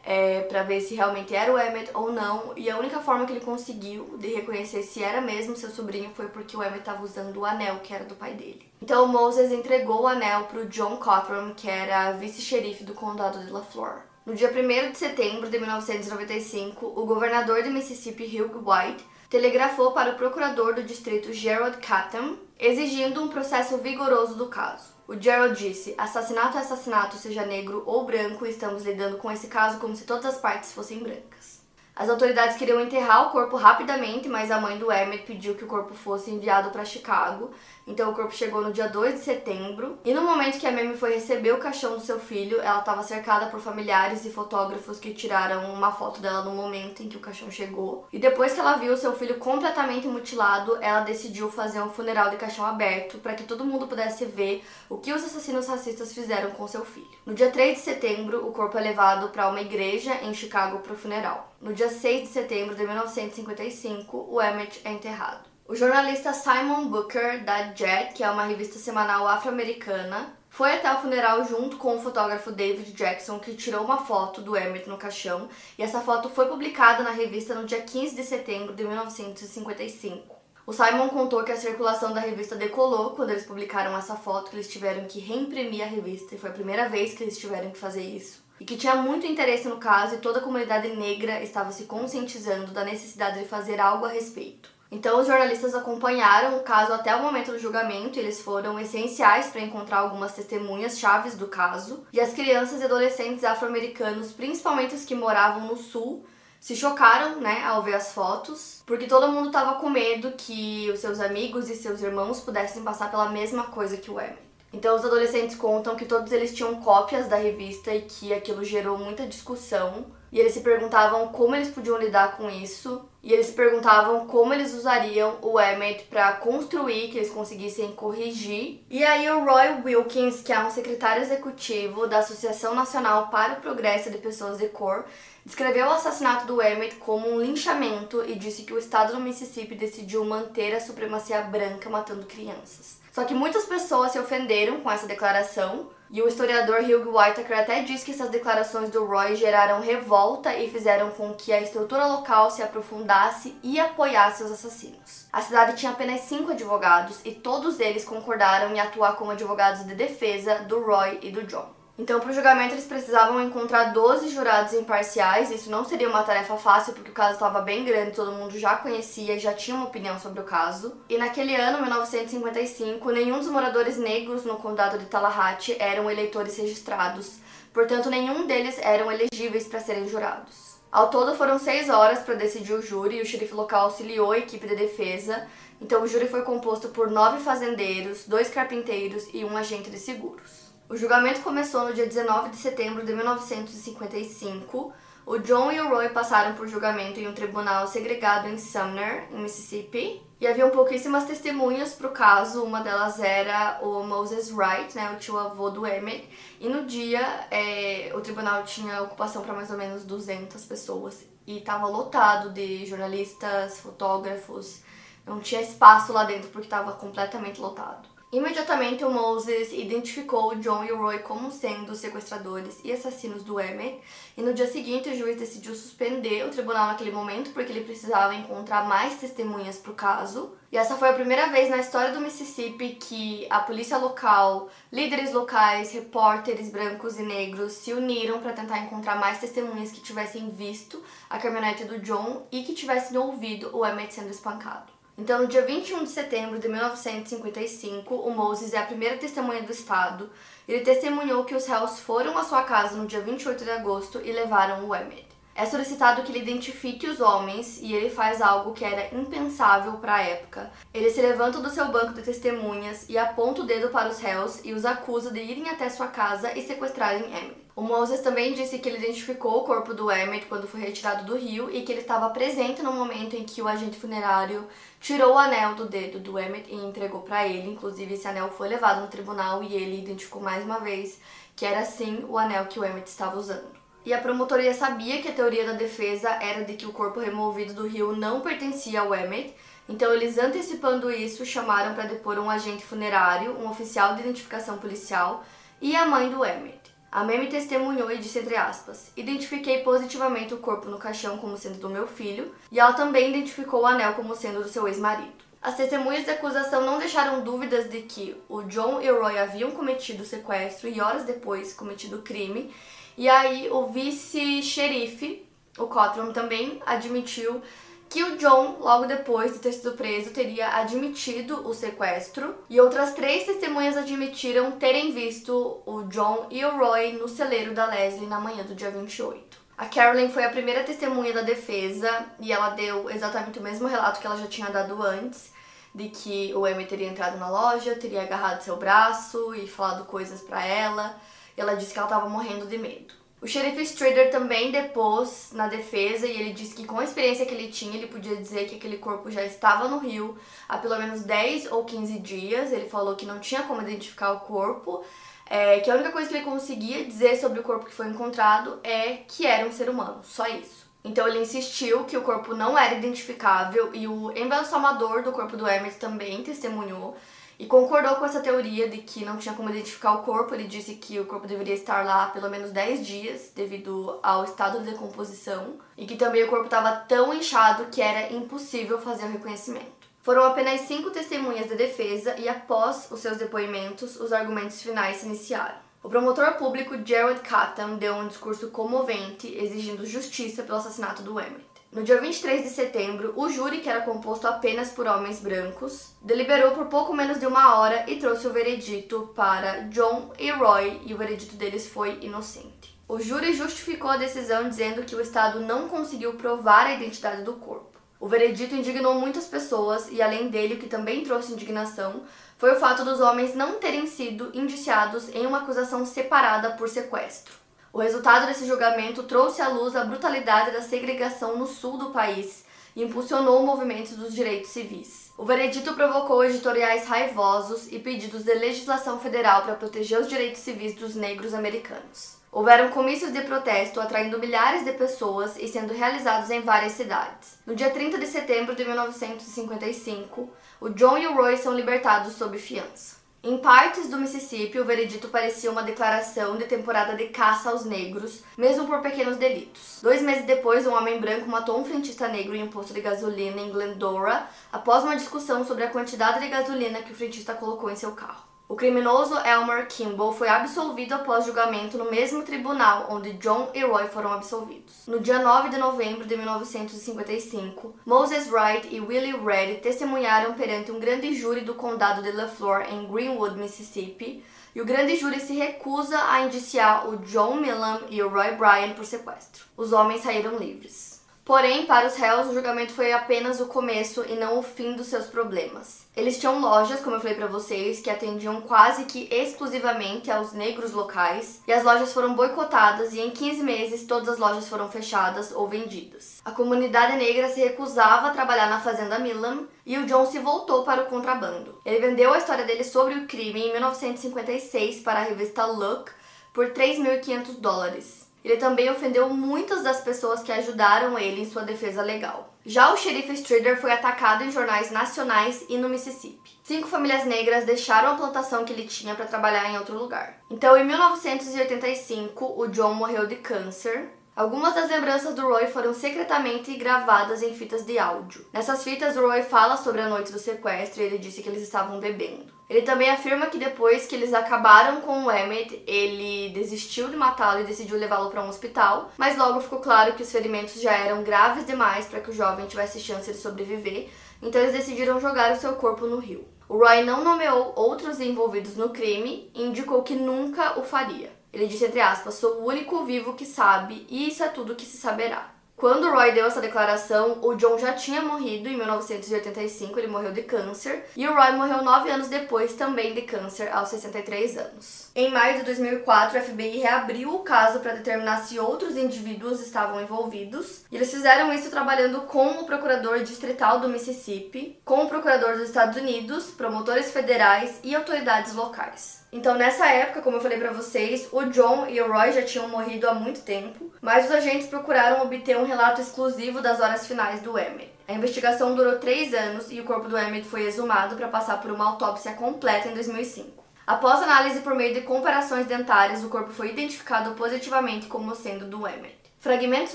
é, 0.07 0.43
para 0.43 0.63
ver 0.63 0.81
se 0.81 0.95
realmente 0.95 1.35
era 1.35 1.53
o 1.53 1.59
Emmett 1.59 1.91
ou 1.93 2.13
não. 2.13 2.53
E 2.57 2.71
a 2.71 2.79
única 2.79 3.01
forma 3.01 3.27
que 3.27 3.33
ele 3.33 3.45
conseguiu 3.45 4.17
de 4.19 4.29
reconhecer 4.29 4.85
se 4.85 5.03
era 5.03 5.21
mesmo 5.21 5.57
seu 5.57 5.69
sobrinho 5.69 6.13
foi 6.15 6.29
porque 6.29 6.57
o 6.57 6.63
Emmett 6.63 6.79
estava 6.79 7.03
usando 7.03 7.39
o 7.39 7.45
anel 7.45 7.81
que 7.81 7.93
era 7.93 8.05
do 8.05 8.15
pai 8.15 8.35
dele. 8.35 8.71
Então 8.81 9.05
o 9.05 9.09
Moses 9.09 9.51
entregou 9.51 10.03
o 10.03 10.07
anel 10.07 10.45
para 10.45 10.61
o 10.61 10.67
John 10.67 10.97
Cothran, 10.99 11.53
que 11.55 11.69
era 11.69 12.13
vice-xerife 12.13 12.85
do 12.85 12.95
condado 12.95 13.45
de 13.45 13.51
LaFleur. 13.51 14.03
No 14.25 14.35
dia 14.35 14.51
1 14.51 14.93
de 14.93 14.99
setembro 14.99 15.51
de 15.51 15.59
1995, 15.59 16.87
o 16.87 17.05
governador 17.05 17.63
de 17.63 17.71
Mississippi, 17.71 18.25
Hugh 18.25 18.63
White, 18.65 19.05
telegrafou 19.29 19.91
para 19.91 20.13
o 20.13 20.17
procurador 20.17 20.75
do 20.75 20.85
distrito 20.85 21.33
Gerald 21.33 21.85
Chatham, 21.85 22.39
exigindo 22.59 23.23
um 23.23 23.29
processo 23.29 23.79
vigoroso 23.79 24.35
do 24.35 24.47
caso. 24.47 24.96
O 25.09 25.15
Gerald 25.15 25.57
disse: 25.57 25.95
assassinato 25.97 26.59
é 26.59 26.61
assassinato, 26.61 27.17
seja 27.17 27.47
negro 27.47 27.83
ou 27.87 28.05
branco, 28.05 28.45
estamos 28.45 28.83
lidando 28.83 29.19
com 29.19 29.31
esse 29.31 29.47
caso 29.47 29.79
como 29.79 29.95
se 29.95 30.05
todas 30.05 30.27
as 30.27 30.41
partes 30.41 30.73
fossem 30.73 30.99
brancas. 30.99 31.66
As 31.97 32.11
autoridades 32.11 32.59
queriam 32.59 32.79
enterrar 32.79 33.27
o 33.27 33.31
corpo 33.31 33.57
rapidamente, 33.57 34.29
mas 34.29 34.51
a 34.51 34.61
mãe 34.61 34.77
do 34.77 34.93
Emmett 34.93 35.25
pediu 35.25 35.55
que 35.55 35.65
o 35.65 35.67
corpo 35.67 35.95
fosse 35.95 36.31
enviado 36.31 36.69
para 36.69 36.85
Chicago. 36.85 37.51
Então 37.87 38.11
o 38.11 38.15
corpo 38.15 38.35
chegou 38.35 38.61
no 38.61 38.71
dia 38.71 38.87
2 38.87 39.15
de 39.15 39.21
setembro. 39.21 39.97
E 40.05 40.13
no 40.13 40.21
momento 40.21 40.59
que 40.59 40.67
a 40.67 40.73
Mimi 40.73 40.95
foi 40.95 41.15
receber 41.15 41.53
o 41.53 41.59
caixão 41.59 41.95
do 41.95 42.01
seu 42.01 42.21
filho, 42.21 42.61
ela 42.61 42.81
estava 42.81 43.03
cercada 43.03 43.47
por 43.47 43.61
familiares 43.61 44.27
e 44.27 44.31
fotógrafos 44.31 45.01
que 45.01 45.15
tiraram 45.15 45.73
uma 45.73 45.91
foto 45.91 46.21
dela 46.21 46.43
no 46.43 46.51
momento 46.51 47.03
em 47.03 47.09
que 47.09 47.17
o 47.17 47.21
caixão 47.21 47.51
chegou. 47.51 48.07
E 48.13 48.19
depois 48.19 48.53
que 48.53 48.61
ela 48.61 48.77
viu 48.77 48.95
seu 48.99 49.15
filho 49.17 49.39
completamente 49.39 50.07
mutilado, 50.07 50.77
ela 50.83 51.01
decidiu 51.01 51.51
fazer 51.51 51.81
um 51.81 51.89
funeral 51.89 52.29
de 52.29 52.37
caixão 52.37 52.67
aberto 52.67 53.19
para 53.19 53.33
que 53.33 53.45
todo 53.45 53.65
mundo 53.65 53.87
pudesse 53.87 54.27
ver 54.27 54.63
o 54.91 54.99
que 54.99 55.15
os 55.15 55.25
assassinos 55.25 55.67
racistas 55.67 56.13
fizeram 56.13 56.51
com 56.51 56.69
seu 56.69 56.85
filho. 56.85 57.07
No 57.25 57.33
dia 57.33 57.51
3 57.51 57.79
de 57.79 57.85
setembro, 57.85 58.47
o 58.47 58.53
corpo 58.53 58.77
é 58.77 58.83
levado 58.83 59.31
para 59.31 59.49
uma 59.49 59.63
igreja 59.63 60.13
em 60.23 60.35
Chicago 60.35 60.81
para 60.81 60.93
o 60.93 60.97
funeral. 60.97 61.56
No 61.59 61.73
dia 61.73 61.89
6 61.89 62.23
de 62.23 62.29
setembro 62.29 62.75
de 62.75 62.85
1955, 62.85 64.29
o 64.31 64.43
Emmett 64.43 64.79
é 64.85 64.93
enterrado. 64.93 65.49
O 65.67 65.75
jornalista 65.75 66.35
Simon 66.35 66.89
Booker, 66.89 67.43
da 67.45 67.73
Jet, 67.73 68.13
que 68.13 68.23
é 68.23 68.31
uma 68.31 68.45
revista 68.45 68.79
semanal 68.79 69.27
afro-americana, 69.27 70.37
foi 70.51 70.75
até 70.75 70.93
o 70.93 70.99
funeral 70.99 71.45
junto 71.45 71.79
com 71.79 71.97
o 71.97 72.01
fotógrafo 72.01 72.53
David 72.53 72.93
Jackson, 72.93 73.39
que 73.39 73.55
tirou 73.55 73.85
uma 73.85 73.97
foto 73.97 74.43
do 74.43 74.55
Emmett 74.55 74.87
no 74.87 74.99
caixão, 74.99 75.49
e 75.79 75.83
essa 75.83 76.03
foto 76.03 76.29
foi 76.29 76.47
publicada 76.47 77.03
na 77.03 77.11
revista 77.11 77.55
no 77.55 77.65
dia 77.65 77.81
15 77.81 78.15
de 78.15 78.23
setembro 78.23 78.75
de 78.75 78.85
1955. 78.85 80.37
O 80.67 80.75
Simon 80.75 81.09
contou 81.09 81.43
que 81.43 81.53
a 81.53 81.57
circulação 81.57 82.13
da 82.13 82.21
revista 82.21 82.55
decolou 82.55 83.11
quando 83.11 83.31
eles 83.31 83.47
publicaram 83.47 83.97
essa 83.97 84.15
foto, 84.15 84.51
que 84.51 84.57
eles 84.57 84.69
tiveram 84.69 85.07
que 85.07 85.21
reimprimir 85.21 85.83
a 85.83 85.87
revista, 85.87 86.35
e 86.35 86.39
foi 86.39 86.51
a 86.51 86.55
primeira 86.55 86.89
vez 86.89 87.15
que 87.15 87.25
eles 87.25 87.39
tiveram 87.39 87.71
que 87.71 87.79
fazer 87.79 88.03
isso 88.03 88.46
e 88.61 88.65
que 88.65 88.77
tinha 88.77 88.97
muito 88.97 89.27
interesse 89.27 89.69
no 89.69 89.77
caso 89.77 90.15
e 90.15 90.19
toda 90.19 90.39
a 90.39 90.43
comunidade 90.43 90.89
negra 90.97 91.43
estava 91.43 91.73
se 91.73 91.85
conscientizando 91.85 92.73
da 92.73 92.85
necessidade 92.85 93.39
de 93.39 93.45
fazer 93.45 93.81
algo 93.81 94.07
a 94.07 94.09
respeito. 94.09 94.77
Então, 94.91 95.21
os 95.21 95.27
jornalistas 95.27 95.75
acompanharam 95.75 96.57
o 96.57 96.63
caso 96.63 96.93
até 96.93 97.15
o 97.15 97.23
momento 97.23 97.51
do 97.51 97.59
julgamento, 97.59 98.19
e 98.19 98.23
eles 98.23 98.41
foram 98.41 98.79
essenciais 98.79 99.49
para 99.49 99.61
encontrar 99.61 99.99
algumas 99.99 100.33
testemunhas 100.33 100.99
chaves 100.99 101.37
do 101.37 101.49
caso. 101.49 102.07
E 102.13 102.21
as 102.21 102.33
crianças 102.33 102.81
e 102.81 102.85
adolescentes 102.85 103.43
afro-americanos, 103.43 104.33
principalmente 104.33 104.95
os 104.95 105.05
que 105.05 105.15
moravam 105.15 105.67
no 105.67 105.77
sul, 105.77 106.25
se 106.61 106.75
chocaram, 106.77 107.41
né, 107.41 107.65
ao 107.65 107.83
ver 107.83 107.95
as 107.95 108.13
fotos, 108.13 108.83
porque 108.87 109.07
todo 109.07 109.31
mundo 109.31 109.49
estava 109.49 109.79
com 109.81 109.91
medo 109.91 110.33
que 110.33 110.91
os 110.93 111.01
seus 111.01 111.21
amigos 111.21 111.69
e 111.69 111.75
seus 111.75 112.01
irmãos 112.01 112.41
pudessem 112.41 112.83
passar 112.83 113.11
pela 113.11 113.29
mesma 113.29 113.65
coisa 113.65 113.97
que 113.97 114.11
o 114.11 114.21
Emmett. 114.21 114.46
Então 114.73 114.97
os 114.97 115.05
adolescentes 115.05 115.57
contam 115.57 115.97
que 115.97 116.05
todos 116.05 116.33
eles 116.33 116.55
tinham 116.55 116.81
cópias 116.81 117.29
da 117.29 117.37
revista 117.37 117.95
e 117.95 118.03
que 118.03 118.33
aquilo 118.33 118.65
gerou 118.65 118.99
muita 118.99 119.27
discussão. 119.27 120.07
E 120.31 120.41
eles 120.41 120.53
se 120.53 120.61
perguntavam 120.61 121.29
como 121.29 121.55
eles 121.55 121.71
podiam 121.71 121.97
lidar 121.97 122.37
com 122.37 122.51
isso. 122.51 123.09
E 123.23 123.33
eles 123.33 123.47
se 123.47 123.53
perguntavam 123.53 124.27
como 124.27 124.53
eles 124.53 124.75
usariam 124.75 125.39
o 125.41 125.59
Emmett 125.59 126.05
para 126.05 126.33
construir, 126.33 127.09
que 127.09 127.19
eles 127.19 127.31
conseguissem 127.31 127.93
corrigir. 127.93 128.85
E 128.91 129.05
aí 129.05 129.29
o 129.31 129.45
Roy 129.45 129.83
Wilkins, 129.85 130.43
que 130.43 130.53
é 130.53 130.61
um 130.61 130.71
secretário 130.71 131.23
executivo 131.23 132.07
da 132.07 132.19
Associação 132.19 132.75
Nacional 132.75 133.29
para 133.29 133.55
o 133.55 133.61
Progresso 133.61 134.11
de 134.11 134.19
Pessoas 134.19 134.59
de 134.59 134.69
Cor, 134.69 135.05
descreveu 135.45 135.87
o 135.87 135.93
assassinato 135.93 136.47
do 136.47 136.61
Emmett 136.61 136.97
como 136.97 137.29
um 137.29 137.41
linchamento 137.41 138.25
e 138.25 138.35
disse 138.35 138.63
que 138.63 138.75
o 138.75 138.79
estado 138.79 139.15
do 139.15 139.21
Mississippi 139.21 139.75
decidiu 139.75 140.25
manter 140.25 140.75
a 140.75 140.81
supremacia 140.81 141.41
branca 141.43 141.89
matando 141.89 142.27
crianças. 142.27 143.06
Só 143.17 143.25
que 143.25 143.33
muitas 143.33 143.65
pessoas 143.65 144.13
se 144.13 144.19
ofenderam 144.19 144.81
com 144.81 144.91
essa 144.91 145.07
declaração, 145.07 145.89
e 146.11 146.21
o 146.21 146.29
historiador 146.29 146.81
Hugh 146.81 147.17
Whitaker 147.17 147.59
até 147.59 147.81
diz 147.83 148.05
que 148.05 148.11
essas 148.11 148.29
declarações 148.29 148.91
do 148.91 149.07
Roy 149.07 149.35
geraram 149.37 149.81
revolta 149.81 150.55
e 150.55 150.71
fizeram 150.71 151.09
com 151.09 151.33
que 151.33 151.51
a 151.51 151.63
estrutura 151.63 152.07
local 152.07 152.51
se 152.51 152.63
aprofundasse 152.63 153.57
e 153.63 153.81
apoiasse 153.81 154.43
os 154.43 154.51
assassinos. 154.51 155.29
A 155.33 155.41
cidade 155.41 155.79
tinha 155.79 155.93
apenas 155.93 156.21
cinco 156.21 156.53
advogados 156.53 157.21
e 157.25 157.33
todos 157.33 157.81
eles 157.81 158.05
concordaram 158.05 158.75
em 158.75 158.81
atuar 158.81 159.17
como 159.17 159.31
advogados 159.31 159.87
de 159.87 159.95
defesa 159.95 160.57
do 160.65 160.85
Roy 160.85 161.19
e 161.23 161.31
do 161.31 161.43
John. 161.45 161.76
Então, 161.99 162.21
para 162.21 162.31
o 162.31 162.33
julgamento, 162.33 162.75
eles 162.75 162.85
precisavam 162.85 163.41
encontrar 163.41 163.95
12 163.95 164.29
jurados 164.29 164.75
imparciais. 164.75 165.51
Isso 165.51 165.71
não 165.71 165.83
seria 165.83 166.09
uma 166.09 166.23
tarefa 166.23 166.55
fácil, 166.59 166.93
porque 166.93 167.11
o 167.11 167.15
caso 167.15 167.35
estava 167.35 167.63
bem 167.63 167.87
grande, 167.87 168.11
todo 168.11 168.33
mundo 168.33 168.59
já 168.59 168.77
conhecia 168.77 169.35
e 169.35 169.39
já 169.39 169.55
tinha 169.55 169.75
uma 169.75 169.87
opinião 169.87 170.19
sobre 170.21 170.41
o 170.41 170.45
caso. 170.45 170.95
E 171.09 171.17
naquele 171.17 171.57
ano, 171.57 171.81
1955, 171.81 173.11
nenhum 173.11 173.39
dos 173.39 173.49
moradores 173.49 173.97
negros 173.97 174.45
no 174.45 174.57
condado 174.57 174.99
de 174.99 175.07
Tallahatchie 175.07 175.77
eram 175.79 176.11
eleitores 176.11 176.59
registrados, 176.59 177.39
portanto, 177.73 178.11
nenhum 178.11 178.47
deles 178.47 178.79
eram 178.83 179.11
elegíveis 179.11 179.67
para 179.67 179.81
serem 179.81 180.07
jurados. 180.07 180.77
Ao 180.93 181.09
todo, 181.09 181.35
foram 181.35 181.59
seis 181.59 181.89
horas 181.89 182.19
para 182.19 182.35
decidir 182.35 182.75
o 182.75 182.83
júri 182.83 183.17
e 183.17 183.23
o 183.23 183.27
xerife 183.27 183.55
local 183.55 183.87
auxiliou 183.87 184.33
a 184.33 184.39
equipe 184.39 184.67
de 184.67 184.77
defesa. 184.77 185.47
Então, 185.81 186.03
o 186.03 186.07
júri 186.07 186.29
foi 186.29 186.43
composto 186.43 186.89
por 186.89 187.11
nove 187.11 187.43
fazendeiros, 187.43 188.27
dois 188.27 188.51
carpinteiros 188.51 189.29
e 189.33 189.45
um 189.45 189.57
agente 189.57 189.91
de 189.91 189.99
seguros. 189.99 190.66
O 190.89 190.97
julgamento 190.97 191.41
começou 191.41 191.85
no 191.85 191.93
dia 191.93 192.07
19 192.07 192.51
de 192.51 192.57
setembro 192.59 193.05
de 193.05 193.13
1955. 193.13 194.93
O 195.27 195.39
John 195.39 195.73
e 195.73 195.81
o 195.81 195.89
Roy 195.89 196.11
passaram 196.11 196.55
por 196.55 196.69
julgamento 196.69 197.19
em 197.19 197.27
um 197.27 197.33
tribunal 197.33 197.89
segregado 197.89 198.47
em 198.47 198.57
Sumner, 198.57 199.27
em 199.33 199.41
Mississippi. 199.41 200.23
E 200.41 200.47
haviam 200.47 200.71
pouquíssimas 200.71 201.25
testemunhas 201.25 201.93
para 201.93 202.07
o 202.07 202.13
caso. 202.13 202.63
Uma 202.63 202.83
delas 202.83 203.19
era 203.19 203.81
o 203.83 204.05
Moses 204.05 204.53
Wright, 204.53 204.95
né, 204.95 205.11
o 205.11 205.19
tio-avô 205.19 205.71
do 205.71 205.85
Emmett. 205.85 206.29
E 206.61 206.69
no 206.69 206.87
dia, 206.87 207.49
é, 207.51 208.13
o 208.15 208.21
tribunal 208.21 208.63
tinha 208.63 209.03
ocupação 209.03 209.43
para 209.43 209.55
mais 209.55 209.73
ou 209.73 209.77
menos 209.77 210.05
200 210.05 210.65
pessoas. 210.67 211.25
e 211.45 211.59
estava 211.59 211.89
lotado 211.89 212.51
de 212.51 212.87
jornalistas, 212.87 213.81
fotógrafos. 213.81 214.83
Não 215.27 215.41
tinha 215.41 215.63
espaço 215.63 216.13
lá 216.13 216.23
dentro 216.23 216.49
porque 216.51 216.67
estava 216.67 216.93
completamente 216.93 217.61
lotado. 217.61 218.16
Imediatamente, 218.33 219.05
o 219.05 219.11
Moses 219.11 219.73
identificou 219.73 220.57
John 220.57 220.83
e 220.83 220.91
Roy 220.91 221.21
como 221.21 221.53
sendo 221.53 221.93
os 221.93 221.99
sequestradores 221.99 222.81
e 222.83 222.91
assassinos 222.91 223.45
do 223.45 223.61
Emmett, 223.61 224.01
e 224.37 224.43
no 224.43 224.53
dia 224.53 224.67
seguinte 224.67 225.09
o 225.09 225.17
juiz 225.17 225.37
decidiu 225.37 225.77
suspender 225.77 226.45
o 226.45 226.51
tribunal 226.51 226.89
naquele 226.89 227.13
momento 227.13 227.51
porque 227.51 227.71
ele 227.71 227.85
precisava 227.85 228.35
encontrar 228.35 228.89
mais 228.89 229.15
testemunhas 229.15 229.79
para 229.79 229.93
o 229.93 229.95
caso. 229.95 230.57
E 230.73 230.77
essa 230.77 230.97
foi 230.97 231.09
a 231.09 231.13
primeira 231.13 231.47
vez 231.51 231.71
na 231.71 231.79
história 231.79 232.13
do 232.13 232.21
Mississippi 232.21 232.99
que 233.01 233.47
a 233.49 233.61
polícia 233.61 233.97
local, 233.97 234.69
líderes 234.93 235.33
locais, 235.33 235.93
repórteres 235.93 236.69
brancos 236.69 237.21
e 237.21 237.23
negros 237.23 237.75
se 237.75 237.93
uniram 237.93 238.41
para 238.41 238.53
tentar 238.53 238.81
encontrar 238.81 239.21
mais 239.21 239.39
testemunhas 239.39 239.93
que 239.93 240.01
tivessem 240.01 240.51
visto 240.51 241.01
a 241.31 241.39
caminhonete 241.39 241.85
do 241.85 242.01
John 242.01 242.49
e 242.51 242.65
que 242.65 242.75
tivessem 242.75 243.17
ouvido 243.17 243.71
o 243.73 243.87
Emmett 243.87 244.13
sendo 244.13 244.31
espancado. 244.31 244.96
Então, 245.19 245.41
no 245.41 245.49
dia 245.49 245.63
21 245.63 246.05
de 246.05 246.11
setembro 246.11 246.59
de 246.59 246.69
1955, 246.69 248.15
o 248.15 248.31
Moses 248.31 248.75
é 248.75 248.79
a 248.79 248.85
primeira 248.85 249.17
testemunha 249.17 249.63
do 249.63 249.73
Estado. 249.73 250.31
Ele 250.69 250.85
testemunhou 250.85 251.45
que 251.45 251.55
os 251.55 251.67
réus 251.67 252.01
foram 252.01 252.37
à 252.37 252.45
sua 252.45 252.65
casa 252.65 252.97
no 252.97 253.07
dia 253.07 253.23
28 253.23 253.65
de 253.65 253.71
agosto 253.71 254.21
e 254.23 254.31
levaram 254.31 254.87
o 254.87 254.95
Emmett. 254.95 255.26
É 255.59 255.65
solicitado 255.65 256.23
que 256.23 256.31
ele 256.31 256.41
identifique 256.41 257.09
os 257.09 257.19
homens 257.19 257.79
e 257.81 257.95
ele 257.95 258.11
faz 258.11 258.43
algo 258.43 258.75
que 258.75 258.85
era 258.85 259.09
impensável 259.17 259.95
para 259.95 260.17
a 260.17 260.23
época. 260.23 260.71
Ele 260.93 261.09
se 261.09 261.23
levanta 261.23 261.61
do 261.61 261.71
seu 261.71 261.89
banco 261.89 262.13
de 262.13 262.21
testemunhas 262.21 263.09
e 263.09 263.17
aponta 263.17 263.63
o 263.63 263.65
dedo 263.65 263.89
para 263.89 264.11
os 264.11 264.19
réus 264.19 264.61
e 264.63 264.75
os 264.75 264.85
acusa 264.85 265.31
de 265.31 265.41
irem 265.41 265.71
até 265.71 265.89
sua 265.89 266.09
casa 266.09 266.53
e 266.53 266.61
sequestrarem 266.61 267.25
Emmett. 267.25 267.67
O 267.75 267.81
Moses 267.81 268.21
também 268.21 268.53
disse 268.53 268.79
que 268.79 268.87
ele 268.87 268.99
identificou 268.99 269.57
o 269.57 269.65
corpo 269.65 269.95
do 269.95 270.11
Emmett 270.11 270.45
quando 270.45 270.69
foi 270.69 270.81
retirado 270.81 271.25
do 271.25 271.39
rio 271.39 271.71
e 271.71 271.81
que 271.81 271.93
ele 271.93 272.03
estava 272.03 272.29
presente 272.29 272.83
no 272.83 272.93
momento 272.93 273.35
em 273.35 273.45
que 273.45 273.63
o 273.63 273.69
agente 273.69 273.99
funerário 273.99 274.67
tirou 275.01 275.37
o 275.37 275.39
anel 275.39 275.75
do 275.75 275.89
dedo 275.89 276.21
do 276.21 276.39
Emmett 276.39 276.71
e 276.71 276.75
entregou 276.75 277.23
para 277.23 277.47
ele. 277.47 277.71
Inclusive, 277.71 278.13
esse 278.13 278.29
anel 278.29 278.51
foi 278.51 278.69
levado 278.69 279.01
no 279.01 279.09
tribunal 279.09 279.63
e 279.63 279.73
ele 279.75 280.03
identificou 280.03 280.43
mais 280.43 280.63
uma 280.63 280.81
vez 280.81 281.19
que 281.55 281.65
era 281.65 281.83
sim 281.87 282.27
o 282.29 282.37
anel 282.37 282.67
que 282.67 282.79
o 282.79 282.85
Emmett 282.85 283.09
estava 283.09 283.39
usando. 283.39 283.86
E 284.07 284.15
a 284.15 284.19
promotoria 284.19 284.73
sabia 284.73 285.21
que 285.21 285.27
a 285.27 285.33
teoria 285.33 285.67
da 285.67 285.73
defesa 285.73 286.31
era 286.41 286.65
de 286.65 286.75
que 286.75 286.87
o 286.87 286.93
corpo 286.93 287.19
removido 287.19 287.75
do 287.75 287.89
rio 287.89 288.15
não 288.15 288.41
pertencia 288.41 289.01
ao 289.01 289.13
Emmett, 289.13 289.53
então 289.89 290.15
eles 290.15 290.39
antecipando 290.39 291.11
isso 291.11 291.45
chamaram 291.45 291.93
para 291.93 292.07
depor 292.07 292.39
um 292.39 292.49
agente 292.49 292.85
funerário, 292.85 293.59
um 293.59 293.69
oficial 293.69 294.15
de 294.15 294.21
identificação 294.21 294.79
policial 294.79 295.43
e 295.83 295.97
a 295.97 296.07
mãe 296.07 296.31
do 296.31 296.45
Emmett. 296.45 296.95
A 297.11 297.25
Meme 297.25 297.49
testemunhou 297.49 298.09
e 298.13 298.19
disse 298.19 298.39
entre 298.39 298.55
aspas: 298.55 299.11
Identifiquei 299.17 299.83
positivamente 299.83 300.55
o 300.55 300.59
corpo 300.59 300.89
no 300.89 300.99
caixão 300.99 301.39
como 301.39 301.59
sendo 301.59 301.79
do 301.79 301.91
meu 301.91 302.07
filho, 302.07 302.55
e 302.71 302.79
ela 302.79 302.93
também 302.93 303.31
identificou 303.31 303.83
o 303.83 303.87
anel 303.87 304.15
como 304.15 304.37
sendo 304.37 304.63
do 304.63 304.69
seu 304.69 304.87
ex-marido. 304.87 305.47
As 305.61 305.77
testemunhas 305.77 306.25
de 306.25 306.31
acusação 306.31 306.87
não 306.87 307.01
deixaram 307.01 307.43
dúvidas 307.43 307.91
de 307.91 308.03
que 308.03 308.41
o 308.49 308.63
John 308.63 309.01
e 309.01 309.11
o 309.11 309.21
Roy 309.21 309.37
haviam 309.37 309.73
cometido 309.73 310.23
o 310.23 310.27
sequestro 310.27 310.89
e 310.89 311.01
horas 311.01 311.25
depois 311.25 311.73
cometido 311.73 312.19
o 312.19 312.23
crime. 312.23 312.73
E 313.17 313.29
aí 313.29 313.71
o 313.71 313.87
vice-xerife, 313.87 315.47
o 315.79 315.87
Cotram, 315.87 316.33
também 316.33 316.83
admitiu 316.85 317.63
que 318.09 318.23
o 318.23 318.37
John, 318.37 318.77
logo 318.79 319.07
depois 319.07 319.53
de 319.53 319.59
ter 319.59 319.73
sido 319.73 319.93
preso, 319.93 320.31
teria 320.31 320.77
admitido 320.77 321.69
o 321.69 321.75
sequestro, 321.75 322.55
e 322.71 322.81
outras 322.81 323.15
três 323.15 323.45
testemunhas 323.45 323.97
admitiram 323.97 324.73
terem 324.73 325.13
visto 325.13 325.83
o 325.85 326.03
John 326.05 326.47
e 326.51 326.65
o 326.65 326.77
Roy 326.77 327.13
no 327.13 327.29
celeiro 327.29 327.75
da 327.75 327.87
Leslie 327.87 328.29
na 328.29 328.39
manhã 328.39 328.65
do 328.65 328.75
dia 328.75 328.91
28. 328.91 329.67
A 329.77 329.87
Carolyn 329.87 330.31
foi 330.31 330.45
a 330.45 330.51
primeira 330.51 330.85
testemunha 330.85 331.35
da 331.35 331.43
defesa 331.43 332.27
e 332.41 332.53
ela 332.53 332.71
deu 332.71 333.11
exatamente 333.11 333.59
o 333.59 333.63
mesmo 333.63 333.89
relato 333.89 334.21
que 334.21 334.27
ela 334.27 334.39
já 334.39 334.47
tinha 334.47 334.71
dado 334.71 335.03
antes, 335.03 335.53
de 335.95 336.09
que 336.09 336.55
o 336.55 336.67
Emmett 336.67 336.89
teria 336.89 337.09
entrado 337.09 337.39
na 337.39 337.49
loja, 337.49 337.95
teria 337.97 338.23
agarrado 338.23 338.63
seu 338.63 338.77
braço 338.77 339.55
e 339.55 339.67
falado 339.67 340.05
coisas 340.05 340.41
para 340.41 340.65
ela. 340.65 341.17
Ela 341.57 341.75
disse 341.75 341.93
que 341.93 341.99
ela 341.99 342.09
estava 342.09 342.29
morrendo 342.29 342.67
de 342.67 342.79
medo. 342.79 343.15
O 343.41 343.47
xerife 343.47 343.83
Strader 343.83 344.31
também 344.31 344.73
depôs 344.73 345.51
na 345.53 345.69
defesa 345.69 346.27
e 346.27 346.31
ele 346.31 346.53
disse 346.53 346.75
que 346.75 346.87
com 346.87 346.99
a 346.99 347.05
experiência 347.05 347.45
que 347.45 347.55
ele 347.55 347.69
tinha, 347.69 347.95
ele 347.97 348.07
podia 348.07 348.35
dizer 348.35 348.67
que 348.67 348.77
aquele 348.77 348.97
corpo 348.97 349.31
já 349.31 349.45
estava 349.45 349.89
no 349.89 349.99
rio 349.99 350.39
há 350.69 350.79
pelo 350.79 350.99
menos 350.99 351.23
10 351.23 351.71
ou 351.71 351.85
15 351.85 352.19
dias. 352.19 352.73
Ele 352.73 352.89
falou 352.89 353.15
que 353.15 353.27
não 353.27 353.39
tinha 353.39 353.63
como 353.63 353.83
identificar 353.83 354.33
o 354.33 354.41
corpo, 354.41 355.05
é, 355.49 355.81
que 355.81 355.91
a 355.91 355.95
única 355.95 356.13
coisa 356.13 356.29
que 356.29 356.35
ele 356.35 356.45
conseguia 356.45 357.05
dizer 357.05 357.37
sobre 357.37 357.61
o 357.61 357.63
corpo 357.63 357.85
que 357.85 357.95
foi 357.95 358.09
encontrado 358.09 358.81
é 358.83 359.19
que 359.29 359.47
era 359.47 359.67
um 359.67 359.73
ser 359.73 359.91
humano, 359.91 360.21
só 360.25 360.47
isso. 360.49 360.87
Então 361.05 361.29
ele 361.29 361.39
insistiu 361.39 362.05
que 362.05 362.17
o 362.17 362.23
corpo 362.23 362.53
não 362.53 362.77
era 362.77 362.95
identificável 362.95 363.91
e 363.95 364.09
o 364.09 364.37
embalsamador 364.37 365.23
do 365.23 365.31
corpo 365.31 365.57
do 365.57 365.69
Emmett 365.69 365.99
também 365.99 366.43
testemunhou 366.43 367.17
e 367.59 367.67
concordou 367.67 368.17
com 368.17 368.25
essa 368.25 368.41
teoria 368.41 368.89
de 368.89 368.99
que 368.99 369.25
não 369.25 369.37
tinha 369.37 369.55
como 369.55 369.71
identificar 369.71 370.15
o 370.15 370.23
corpo. 370.23 370.55
Ele 370.55 370.65
disse 370.65 370.95
que 370.95 371.19
o 371.19 371.27
corpo 371.27 371.47
deveria 371.47 371.75
estar 371.75 372.05
lá 372.05 372.27
pelo 372.27 372.51
menos 372.51 372.71
10 372.71 373.07
dias, 373.07 373.53
devido 373.55 374.19
ao 374.23 374.45
estado 374.45 374.81
de 374.81 374.91
decomposição, 374.91 375.77
e 375.97 376.07
que 376.07 376.17
também 376.17 376.45
o 376.45 376.49
corpo 376.49 376.67
estava 376.67 376.93
tão 376.93 377.33
inchado 377.33 377.87
que 377.87 378.03
era 378.03 378.33
impossível 378.33 379.01
fazer 379.01 379.25
o 379.25 379.33
reconhecimento. 379.33 379.97
Foram 380.23 380.43
apenas 380.43 380.81
cinco 380.83 381.11
testemunhas 381.11 381.69
da 381.69 381.77
defesa 381.77 382.35
e, 382.37 382.49
após 382.49 383.09
os 383.11 383.21
seus 383.21 383.39
depoimentos, 383.39 384.19
os 384.19 384.33
argumentos 384.33 384.83
finais 384.83 385.19
se 385.19 385.27
iniciaram. 385.27 385.87
O 386.03 386.09
promotor 386.09 386.55
público 386.55 386.97
Gerald 387.05 387.41
Catton 387.41 387.97
deu 387.97 388.15
um 388.15 388.29
discurso 388.29 388.71
comovente 388.71 389.57
exigindo 389.57 390.07
justiça 390.07 390.63
pelo 390.63 390.79
assassinato 390.79 391.23
do 391.23 391.39
Emmett. 391.41 391.76
No 391.97 392.03
dia 392.03 392.21
23 392.21 392.63
de 392.63 392.69
setembro, 392.69 393.33
o 393.37 393.49
júri, 393.49 393.79
que 393.79 393.89
era 393.89 394.03
composto 394.03 394.47
apenas 394.47 394.91
por 394.91 395.07
homens 395.07 395.41
brancos, 395.41 396.11
deliberou 396.21 396.73
por 396.73 396.89
pouco 396.89 397.15
menos 397.15 397.41
de 397.41 397.47
uma 397.47 397.79
hora 397.79 398.05
e 398.07 398.17
trouxe 398.17 398.47
o 398.47 398.53
veredito 398.53 399.33
para 399.35 399.85
John 399.85 400.31
e 400.39 400.51
Roy, 400.51 401.01
e 401.07 401.15
o 401.15 401.17
veredito 401.17 401.57
deles 401.57 401.89
foi 401.89 402.19
inocente. 402.21 402.95
O 403.09 403.19
júri 403.19 403.55
justificou 403.55 404.11
a 404.11 404.19
decisão 404.19 404.69
dizendo 404.69 405.05
que 405.05 405.17
o 405.17 405.23
Estado 405.23 405.59
não 405.61 405.89
conseguiu 405.89 406.35
provar 406.35 406.87
a 406.87 406.93
identidade 406.93 407.41
do 407.45 407.55
corpo. 407.55 407.99
O 408.21 408.29
veredito 408.29 408.75
indignou 408.75 409.15
muitas 409.15 409.47
pessoas 409.47 410.11
e, 410.11 410.21
além 410.21 410.51
dele, 410.51 410.75
o 410.75 410.79
que 410.79 410.91
também 410.91 411.25
trouxe 411.25 411.55
indignação 411.55 412.25
foi 412.59 412.73
o 412.73 412.79
fato 412.79 413.07
dos 413.07 413.21
homens 413.21 413.55
não 413.55 413.77
terem 413.77 414.07
sido 414.07 414.51
indiciados 414.53 415.31
em 415.35 415.47
uma 415.47 415.61
acusação 415.61 416.05
separada 416.05 416.73
por 416.73 416.91
sequestro. 416.91 417.66
O 417.93 417.99
resultado 417.99 418.47
desse 418.47 418.67
julgamento 418.67 419.23
trouxe 419.23 419.63
à 419.63 419.69
luz 419.69 419.97
a 419.97 420.05
brutalidade 420.05 420.73
da 420.73 420.83
segregação 420.83 421.57
no 421.57 421.67
sul 421.67 421.97
do 421.97 422.11
país 422.11 422.65
e 422.95 423.03
impulsionou 423.03 423.65
movimentos 423.65 424.17
dos 424.17 424.35
direitos 424.35 424.71
civis. 424.71 425.33
O 425.37 425.45
veredito 425.45 425.95
provocou 425.95 426.45
editoriais 426.45 427.07
raivosos 427.07 427.93
e 427.93 427.99
pedidos 427.99 428.43
de 428.43 428.55
legislação 428.55 429.21
federal 429.21 429.63
para 429.63 429.75
proteger 429.75 430.19
os 430.19 430.29
direitos 430.29 430.63
civis 430.63 430.95
dos 430.95 431.15
negros 431.15 431.53
americanos. 431.53 432.37
Houveram 432.51 432.89
comícios 432.89 433.33
de 433.35 433.43
protesto 433.43 434.01
atraindo 434.01 434.39
milhares 434.39 434.83
de 434.83 434.93
pessoas 434.93 435.59
e 435.59 435.69
sendo 435.69 435.93
realizados 435.93 436.49
em 436.49 436.63
várias 436.63 436.93
cidades. 436.93 437.59
No 437.67 437.75
dia 437.75 437.91
30 437.91 438.17
de 438.17 438.27
setembro 438.27 438.75
de 438.75 438.83
1955, 438.83 440.49
o 440.81 440.89
John 440.89 441.19
e 441.19 441.27
o 441.27 441.35
Roy 441.35 441.59
são 441.59 441.75
libertados 441.75 442.33
sob 442.33 442.57
fiança. 442.59 443.26
Em 443.43 443.59
partes 443.59 444.09
do 444.09 444.17
Mississippi, 444.17 444.81
o 444.81 444.85
veredito 444.85 445.29
parecia 445.29 445.71
uma 445.71 445.83
declaração 445.83 446.57
de 446.57 446.65
temporada 446.65 447.15
de 447.15 447.29
caça 447.29 447.71
aos 447.71 447.85
negros, 447.85 448.43
mesmo 448.59 448.87
por 448.87 449.01
pequenos 449.01 449.37
delitos. 449.37 450.01
Dois 450.03 450.21
meses 450.21 450.45
depois, 450.45 450.87
um 450.87 450.95
homem 450.95 451.21
branco 451.21 451.49
matou 451.49 451.79
um 451.79 451.85
frentista 451.85 452.27
negro 452.27 452.57
em 452.57 452.65
um 452.65 452.69
posto 452.69 452.93
de 452.93 453.01
gasolina 453.01 453.61
em 453.61 453.71
Glendora 453.71 454.49
após 454.73 455.05
uma 455.05 455.17
discussão 455.17 455.65
sobre 455.65 455.85
a 455.85 455.91
quantidade 455.91 456.41
de 456.41 456.49
gasolina 456.49 457.03
que 457.03 457.13
o 457.13 457.15
frentista 457.15 457.55
colocou 457.55 457.89
em 457.89 457.97
seu 457.97 458.13
carro. 458.13 458.56
O 458.69 458.75
criminoso 458.75 459.39
Elmer 459.39 459.87
Kimball 459.87 460.33
foi 460.33 460.49
absolvido 460.49 461.15
após 461.15 461.45
julgamento 461.47 461.97
no 461.97 462.11
mesmo 462.11 462.43
tribunal 462.43 463.07
onde 463.11 463.35
John 463.35 463.71
e 463.73 463.81
Roy 463.85 464.09
foram 464.09 464.33
absolvidos. 464.33 465.07
No 465.07 465.21
dia 465.21 465.39
9 465.39 465.69
de 465.69 465.79
novembro 465.79 466.27
de 466.27 466.37
1955, 466.37 467.95
Moses 468.05 468.51
Wright 468.51 468.89
e 468.93 469.01
Willie 469.01 469.37
Red 469.37 469.77
testemunharam 469.77 470.55
perante 470.55 470.91
um 470.91 470.99
grande 470.99 471.33
júri 471.33 471.61
do 471.61 471.75
condado 471.75 472.25
de 472.25 472.33
LaFleur 472.33 472.93
em 472.93 473.07
Greenwood, 473.07 473.57
Mississippi, 473.57 474.43
e 474.75 474.81
o 474.81 474.85
grande 474.85 475.15
júri 475.15 475.39
se 475.39 475.55
recusa 475.55 476.19
a 476.29 476.41
indiciar 476.41 477.09
o 477.09 477.19
John 477.19 477.55
Millam 477.55 478.01
e 478.11 478.21
o 478.21 478.29
Roy 478.29 478.57
Bryan 478.57 478.95
por 478.95 479.05
sequestro. 479.05 479.65
Os 479.77 479.93
homens 479.93 480.23
saíram 480.23 480.59
livres. 480.59 481.16
Porém, 481.47 481.87
para 481.87 482.09
os 482.09 482.17
réus, 482.17 482.49
o 482.49 482.55
julgamento 482.55 482.93
foi 482.93 483.13
apenas 483.13 483.61
o 483.61 483.67
começo 483.67 484.25
e 484.29 484.35
não 484.35 484.59
o 484.59 484.65
fim 484.65 484.97
dos 484.97 485.07
seus 485.07 485.27
problemas. 485.27 486.05
Eles 486.17 486.41
tinham 486.41 486.61
lojas, 486.61 486.99
como 486.99 487.15
eu 487.15 487.21
falei 487.21 487.37
para 487.37 487.47
vocês, 487.47 488.01
que 488.01 488.11
atendiam 488.11 488.63
quase 488.63 489.05
que 489.05 489.29
exclusivamente 489.31 490.29
aos 490.29 490.53
negros 490.53 490.91
locais, 490.91 491.63
e 491.65 491.73
as 491.73 491.85
lojas 491.85 492.13
foram 492.13 492.35
boicotadas 492.35 493.15
e 493.15 493.21
em 493.21 493.31
15 493.31 493.63
meses 493.63 494.07
todas 494.07 494.29
as 494.29 494.39
lojas 494.39 494.69
foram 494.69 494.91
fechadas 494.91 495.53
ou 495.53 495.69
vendidas. 495.69 496.41
A 496.45 496.51
comunidade 496.51 497.17
negra 497.17 497.49
se 497.49 497.61
recusava 497.61 498.27
a 498.27 498.33
trabalhar 498.33 498.69
na 498.69 498.81
fazenda 498.81 499.21
Milam 499.21 499.69
e 499.87 499.97
o 499.99 500.05
John 500.05 500.27
se 500.27 500.41
voltou 500.41 500.83
para 500.83 501.03
o 501.03 501.07
contrabando. 501.07 501.81
Ele 501.87 502.01
vendeu 502.01 502.35
a 502.35 502.39
história 502.39 502.65
dele 502.65 502.83
sobre 502.83 503.15
o 503.15 503.27
crime 503.29 503.69
em 503.69 503.73
1956 503.73 504.97
para 504.97 505.21
a 505.21 505.23
revista 505.23 505.65
Look 505.65 506.11
por 506.53 506.71
3.500 506.71 507.61
dólares. 507.61 508.16
Ele 508.47 508.59
também 508.59 508.89
ofendeu 508.89 509.29
muitas 509.29 509.83
das 509.83 510.01
pessoas 510.03 510.41
que 510.41 510.53
ajudaram 510.53 511.19
ele 511.19 511.41
em 511.41 511.51
sua 511.51 511.63
defesa 511.63 512.01
legal. 512.01 512.55
Já 512.65 512.93
o 512.93 512.97
xerife 512.97 513.33
Strider 513.33 513.81
foi 513.81 513.91
atacado 513.91 514.45
em 514.45 514.53
jornais 514.53 514.93
nacionais 514.93 515.67
e 515.69 515.77
no 515.77 515.89
Mississippi. 515.89 516.57
Cinco 516.63 516.87
famílias 516.87 517.25
negras 517.25 517.65
deixaram 517.65 518.13
a 518.13 518.15
plantação 518.15 518.65
que 518.65 518.73
ele 518.73 518.87
tinha 518.87 519.17
para 519.17 519.27
trabalhar 519.27 519.69
em 519.69 519.77
outro 519.77 519.99
lugar. 519.99 520.39
Então, 520.49 520.77
em 520.77 520.85
1985, 520.85 522.55
o 522.57 522.69
John 522.69 522.95
morreu 522.95 523.27
de 523.27 523.35
câncer 523.35 524.11
Algumas 524.37 524.75
das 524.75 524.91
lembranças 524.91 525.35
do 525.35 525.49
Roy 525.49 525.67
foram 525.69 525.95
secretamente 525.95 526.77
gravadas 526.77 527.43
em 527.43 527.55
fitas 527.55 527.87
de 527.87 527.99
áudio. 527.99 528.45
Nessas 528.53 528.85
fitas, 528.85 529.17
o 529.17 529.27
Roy 529.27 529.43
fala 529.43 529.79
sobre 529.79 530.03
a 530.03 530.11
noite 530.11 530.31
do 530.31 530.39
sequestro 530.39 531.01
e 531.01 531.07
ele 531.07 531.17
disse 531.17 531.43
que 531.43 531.49
eles 531.49 531.63
estavam 531.63 531.99
bebendo. 531.99 532.45
Ele 532.69 532.83
também 532.83 533.09
afirma 533.09 533.47
que 533.47 533.57
depois 533.57 534.07
que 534.07 534.15
eles 534.15 534.35
acabaram 534.35 535.01
com 535.01 535.25
o 535.25 535.31
Emmett, 535.31 535.83
ele 535.87 536.51
desistiu 536.51 537.09
de 537.09 537.17
matá-lo 537.17 537.63
e 537.63 537.65
decidiu 537.65 537.97
levá-lo 537.97 538.29
para 538.29 538.43
um 538.43 538.49
hospital, 538.51 539.11
mas 539.17 539.39
logo 539.39 539.63
ficou 539.63 539.79
claro 539.79 540.13
que 540.13 540.23
os 540.23 540.31
ferimentos 540.31 540.83
já 540.83 540.93
eram 540.93 541.23
graves 541.23 541.65
demais 541.65 542.05
para 542.05 542.21
que 542.21 542.29
o 542.29 542.35
jovem 542.35 542.67
tivesse 542.67 543.01
chance 543.01 543.33
de 543.33 543.39
sobreviver, 543.39 544.11
então 544.43 544.61
eles 544.61 544.75
decidiram 544.75 545.19
jogar 545.19 545.53
o 545.53 545.59
seu 545.59 545.77
corpo 545.77 546.07
no 546.07 546.19
rio. 546.19 546.47
O 546.69 546.77
Roy 546.77 547.03
não 547.05 547.25
nomeou 547.25 547.73
outros 547.75 548.21
envolvidos 548.21 548.77
no 548.77 548.91
crime 548.91 549.51
e 549.55 549.63
indicou 549.63 550.03
que 550.03 550.15
nunca 550.15 550.79
o 550.79 550.85
faria. 550.85 551.36
Ele 551.53 551.67
disse 551.67 551.87
entre 551.87 552.01
aspas: 552.01 552.35
"Sou 552.35 552.61
o 552.61 552.67
único 552.67 553.05
vivo 553.05 553.35
que 553.35 553.47
sabe, 553.47 554.07
e 554.09 554.29
isso 554.29 554.43
é 554.43 554.49
tudo 554.49 554.75
que 554.75 554.87
se 554.87 554.97
saberá". 554.97 555.51
Quando 555.77 556.11
Roy 556.11 556.33
deu 556.33 556.47
essa 556.47 556.61
declaração, 556.61 557.39
o 557.43 557.55
John 557.55 557.79
já 557.79 557.93
tinha 557.93 558.23
morrido 558.23 558.67
em 558.67 558.79
1985, 558.79 559.99
ele 559.99 560.07
morreu 560.07 560.33
de 560.33 560.43
câncer, 560.43 561.05
e 561.15 561.29
o 561.29 561.35
Roy 561.35 561.53
morreu 561.53 561.83
nove 561.83 562.09
anos 562.11 562.29
depois, 562.29 562.75
também 562.75 563.13
de 563.13 563.23
câncer, 563.23 563.71
aos 563.71 563.91
63 563.91 564.57
anos. 564.57 565.06
Em 565.19 565.31
maio 565.31 565.57
de 565.57 565.63
2004, 565.63 566.39
o 566.39 566.43
FBI 566.43 566.77
reabriu 566.81 567.35
o 567.35 567.39
caso 567.39 567.81
para 567.81 567.95
determinar 567.95 568.37
se 568.43 568.59
outros 568.59 568.99
indivíduos 568.99 569.63
estavam 569.63 570.03
envolvidos, 570.03 570.85
e 570.93 570.97
eles 570.97 571.11
fizeram 571.11 571.51
isso 571.55 571.71
trabalhando 571.71 572.21
com 572.27 572.47
o 572.61 572.67
procurador 572.67 573.21
distrital 573.21 573.81
do 573.81 573.89
Mississippi, 573.89 574.79
com 574.85 575.05
o 575.05 575.09
procurador 575.09 575.55
dos 575.57 575.69
Estados 575.71 575.97
Unidos, 575.97 576.51
promotores 576.51 577.13
federais 577.13 577.81
e 577.83 577.97
autoridades 577.97 578.53
locais. 578.53 579.25
Então, 579.33 579.55
nessa 579.55 579.87
época, 579.87 580.21
como 580.21 580.37
eu 580.37 580.43
falei 580.43 580.59
para 580.59 580.73
vocês, 580.73 581.27
o 581.33 581.45
John 581.45 581.87
e 581.89 581.99
o 581.99 582.13
Roy 582.13 582.33
já 582.33 582.43
tinham 582.43 582.69
morrido 582.69 583.09
há 583.09 583.15
muito 583.15 583.41
tempo, 583.41 583.91
mas 584.03 584.27
os 584.27 584.33
agentes 584.33 584.67
procuraram 584.67 585.23
obter 585.23 585.57
um 585.57 585.65
relato 585.65 585.99
exclusivo 585.99 586.61
das 586.61 586.79
horas 586.79 587.07
finais 587.07 587.41
do 587.41 587.59
Emmett. 587.59 587.91
A 588.07 588.13
investigação 588.13 588.75
durou 588.75 588.99
três 588.99 589.33
anos 589.33 589.73
e 589.73 589.81
o 589.81 589.85
corpo 589.85 590.11
do 590.11 590.19
Emmett 590.19 590.47
foi 590.47 590.67
exumado 590.67 591.17
para 591.17 591.29
passar 591.29 591.59
por 591.63 591.71
uma 591.71 591.89
autópsia 591.89 592.35
completa 592.35 592.89
em 592.89 592.93
2005. 592.93 593.65
Após 593.87 594.21
análise 594.21 594.63
por 594.63 594.75
meio 594.75 594.93
de 594.93 595.03
comparações 595.03 595.65
dentárias, 595.65 596.25
o 596.25 596.29
corpo 596.29 596.51
foi 596.51 596.71
identificado 596.71 597.37
positivamente 597.37 598.09
como 598.09 598.35
sendo 598.35 598.67
do 598.67 598.79
Emmett. 598.79 599.17
Fragmentos 599.39 599.95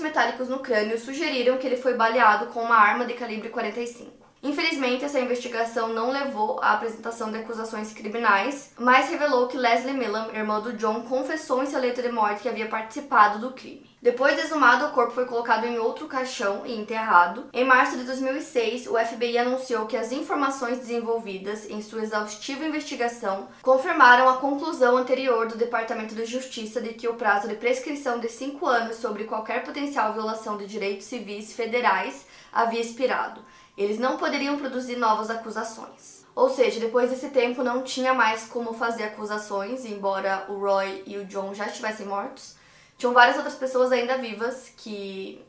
metálicos 0.00 0.48
no 0.48 0.60
crânio 0.60 0.98
sugeriram 0.98 1.58
que 1.58 1.66
ele 1.66 1.76
foi 1.76 1.92
baleado 1.92 2.46
com 2.46 2.62
uma 2.62 2.76
arma 2.76 3.04
de 3.04 3.12
calibre 3.12 3.50
45. 3.50 4.10
Infelizmente, 4.42 5.04
essa 5.04 5.20
investigação 5.20 5.88
não 5.88 6.10
levou 6.10 6.58
à 6.62 6.72
apresentação 6.72 7.30
de 7.30 7.36
acusações 7.36 7.92
criminais, 7.92 8.72
mas 8.78 9.10
revelou 9.10 9.46
que 9.46 9.58
Leslie 9.58 9.92
Millam, 9.92 10.34
irmã 10.34 10.58
do 10.58 10.72
John, 10.72 11.02
confessou 11.02 11.62
em 11.62 11.66
seu 11.66 11.78
leito 11.78 12.00
de 12.00 12.10
morte 12.10 12.40
que 12.40 12.48
havia 12.48 12.68
participado 12.68 13.40
do 13.40 13.52
crime. 13.52 13.91
Depois 14.02 14.34
de 14.34 14.42
exumado, 14.42 14.86
o 14.86 14.90
corpo 14.90 15.12
foi 15.12 15.24
colocado 15.26 15.64
em 15.64 15.78
outro 15.78 16.08
caixão 16.08 16.66
e 16.66 16.76
enterrado. 16.76 17.46
Em 17.52 17.64
março 17.64 17.96
de 17.96 18.02
2006, 18.02 18.88
o 18.88 18.98
FBI 18.98 19.38
anunciou 19.38 19.86
que 19.86 19.96
as 19.96 20.10
informações 20.10 20.78
desenvolvidas 20.78 21.70
em 21.70 21.80
sua 21.80 22.02
exaustiva 22.02 22.66
investigação 22.66 23.48
confirmaram 23.62 24.28
a 24.28 24.38
conclusão 24.38 24.96
anterior 24.96 25.46
do 25.46 25.56
Departamento 25.56 26.16
de 26.16 26.26
Justiça 26.26 26.80
de 26.80 26.94
que 26.94 27.06
o 27.06 27.14
prazo 27.14 27.46
de 27.46 27.54
prescrição 27.54 28.18
de 28.18 28.28
cinco 28.28 28.66
anos 28.66 28.96
sobre 28.96 29.22
qualquer 29.22 29.62
potencial 29.62 30.12
violação 30.12 30.58
de 30.58 30.66
direitos 30.66 31.06
civis 31.06 31.52
federais 31.52 32.26
havia 32.52 32.80
expirado 32.80 33.40
eles 33.76 33.98
não 33.98 34.16
poderiam 34.16 34.58
produzir 34.58 34.96
novas 34.96 35.30
acusações. 35.30 36.24
Ou 36.34 36.48
seja, 36.48 36.80
depois 36.80 37.10
desse 37.10 37.28
tempo 37.28 37.62
não 37.62 37.82
tinha 37.82 38.14
mais 38.14 38.44
como 38.44 38.72
fazer 38.72 39.04
acusações, 39.04 39.84
embora 39.84 40.46
o 40.48 40.58
Roy 40.58 41.02
e 41.06 41.18
o 41.18 41.24
John 41.26 41.54
já 41.54 41.66
estivessem 41.66 42.06
mortos. 42.06 42.56
Tinham 43.02 43.12
várias 43.12 43.34
outras 43.34 43.56
pessoas 43.56 43.90
ainda 43.90 44.16
vivas 44.16 44.72
que 44.76 45.44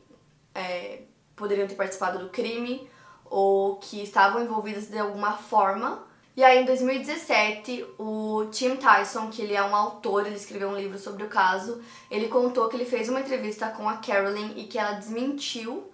é, 0.52 1.02
poderiam 1.36 1.68
ter 1.68 1.76
participado 1.76 2.18
do 2.18 2.28
crime 2.28 2.90
ou 3.26 3.76
que 3.76 4.02
estavam 4.02 4.42
envolvidas 4.42 4.88
de 4.88 4.98
alguma 4.98 5.34
forma. 5.34 6.04
E 6.36 6.42
aí, 6.42 6.60
em 6.60 6.64
2017, 6.64 7.94
o 7.96 8.48
Tim 8.50 8.74
Tyson, 8.74 9.30
que 9.30 9.40
ele 9.40 9.54
é 9.54 9.62
um 9.62 9.72
autor, 9.72 10.26
ele 10.26 10.34
escreveu 10.34 10.68
um 10.68 10.76
livro 10.76 10.98
sobre 10.98 11.22
o 11.22 11.28
caso, 11.28 11.80
ele 12.10 12.26
contou 12.26 12.68
que 12.68 12.74
ele 12.74 12.84
fez 12.84 13.08
uma 13.08 13.20
entrevista 13.20 13.68
com 13.68 13.88
a 13.88 13.98
Carolyn 13.98 14.54
e 14.56 14.64
que 14.64 14.76
ela 14.76 14.94
desmentiu 14.94 15.92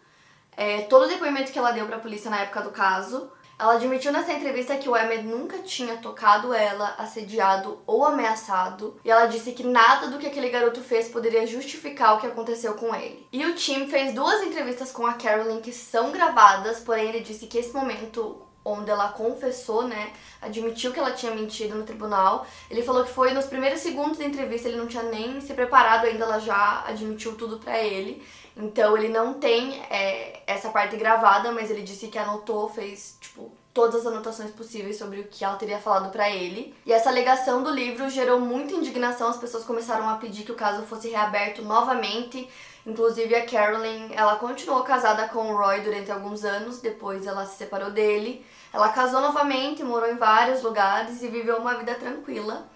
é, 0.57 0.81
todo 0.85 1.05
o 1.05 1.09
depoimento 1.09 1.53
que 1.53 1.59
ela 1.59 1.73
deu 1.73 1.85
para 1.85 1.97
a 1.97 2.01
polícia 2.01 2.31
na 2.31 2.41
época 2.41 2.63
do 2.63 2.71
caso. 2.71 3.31
Ela 3.61 3.75
admitiu 3.75 4.11
nessa 4.11 4.33
entrevista 4.33 4.79
que 4.79 4.89
o 4.89 4.97
Emmett 4.97 5.23
nunca 5.23 5.59
tinha 5.59 5.99
tocado 5.99 6.55
ela, 6.55 6.95
assediado 6.97 7.79
ou 7.87 8.07
ameaçado, 8.07 8.99
e 9.05 9.11
ela 9.11 9.27
disse 9.27 9.53
que 9.53 9.63
nada 9.63 10.09
do 10.09 10.19
que 10.19 10.27
aquele 10.27 10.49
garoto 10.49 10.81
fez 10.81 11.09
poderia 11.09 11.47
justificar 11.47 12.17
o 12.17 12.21
que 12.21 12.27
aconteceu 12.27 12.73
com 12.73 12.95
ele. 12.95 13.29
E 13.31 13.45
o 13.45 13.55
Tim 13.55 13.87
fez 13.87 14.15
duas 14.15 14.43
entrevistas 14.43 14.91
com 14.91 15.07
a 15.07 15.13
Carolyn 15.13 15.61
que 15.61 15.73
são 15.73 16.11
gravadas, 16.11 16.81
porém 16.81 17.11
ele 17.11 17.21
disse 17.21 17.47
que 17.47 17.59
esse 17.59 17.75
momento 17.75 18.41
onde 18.65 18.91
ela 18.91 19.09
confessou, 19.09 19.87
né, 19.87 20.13
admitiu 20.41 20.93
que 20.93 20.99
ela 20.99 21.13
tinha 21.13 21.35
mentido 21.35 21.75
no 21.75 21.85
tribunal. 21.85 22.47
Ele 22.71 22.83
falou 22.83 23.05
que 23.05 23.13
foi 23.13 23.33
nos 23.33 23.47
primeiros 23.47 23.81
segundos 23.81 24.19
da 24.19 24.25
entrevista, 24.25 24.69
ele 24.69 24.77
não 24.77 24.87
tinha 24.87 25.03
nem 25.03 25.41
se 25.41 25.53
preparado 25.55 26.07
ainda, 26.07 26.25
ela 26.25 26.39
já 26.39 26.85
admitiu 26.87 27.37
tudo 27.37 27.59
para 27.59 27.79
ele. 27.79 28.23
Então 28.57 28.97
ele 28.97 29.09
não 29.09 29.35
tem 29.35 29.81
é, 29.91 30.43
essa 30.47 30.71
parte 30.71 30.97
gravada, 30.97 31.53
mas 31.53 31.71
ele 31.71 31.83
disse 31.83 32.09
que 32.09 32.19
anotou, 32.19 32.69
fez 32.69 33.17
tipo 33.21 33.53
todas 33.73 34.01
as 34.01 34.07
anotações 34.07 34.51
possíveis 34.51 34.99
sobre 34.99 35.21
o 35.21 35.25
que 35.25 35.45
ela 35.45 35.57
teria 35.57 35.79
falado 35.79 36.11
para 36.11 36.29
ele. 36.29 36.75
E 36.85 36.93
essa 36.93 37.09
alegação 37.09 37.63
do 37.63 37.71
livro 37.71 38.09
gerou 38.09 38.41
muita 38.41 38.75
indignação, 38.75 39.29
as 39.29 39.37
pessoas 39.37 39.65
começaram 39.65 40.09
a 40.09 40.17
pedir 40.17 40.45
que 40.45 40.53
o 40.53 40.57
caso 40.57 40.83
fosse 40.83 41.09
reaberto 41.09 41.63
novamente. 41.63 42.49
Inclusive 42.87 43.35
a 43.35 43.47
Carolyn, 43.47 44.09
ela 44.13 44.37
continuou 44.37 44.83
casada 44.83 45.29
com 45.29 45.53
o 45.53 45.57
Roy 45.57 45.83
durante 45.83 46.11
alguns 46.11 46.45
anos, 46.45 46.81
depois 46.81 47.27
ela 47.27 47.47
se 47.47 47.57
separou 47.59 47.91
dele. 47.91 48.45
Ela 48.73 48.89
casou 48.89 49.21
novamente, 49.21 49.83
morou 49.83 50.11
em 50.11 50.17
vários 50.17 50.63
lugares 50.63 51.23
e 51.23 51.29
viveu 51.29 51.59
uma 51.59 51.75
vida 51.75 51.95
tranquila. 51.95 52.69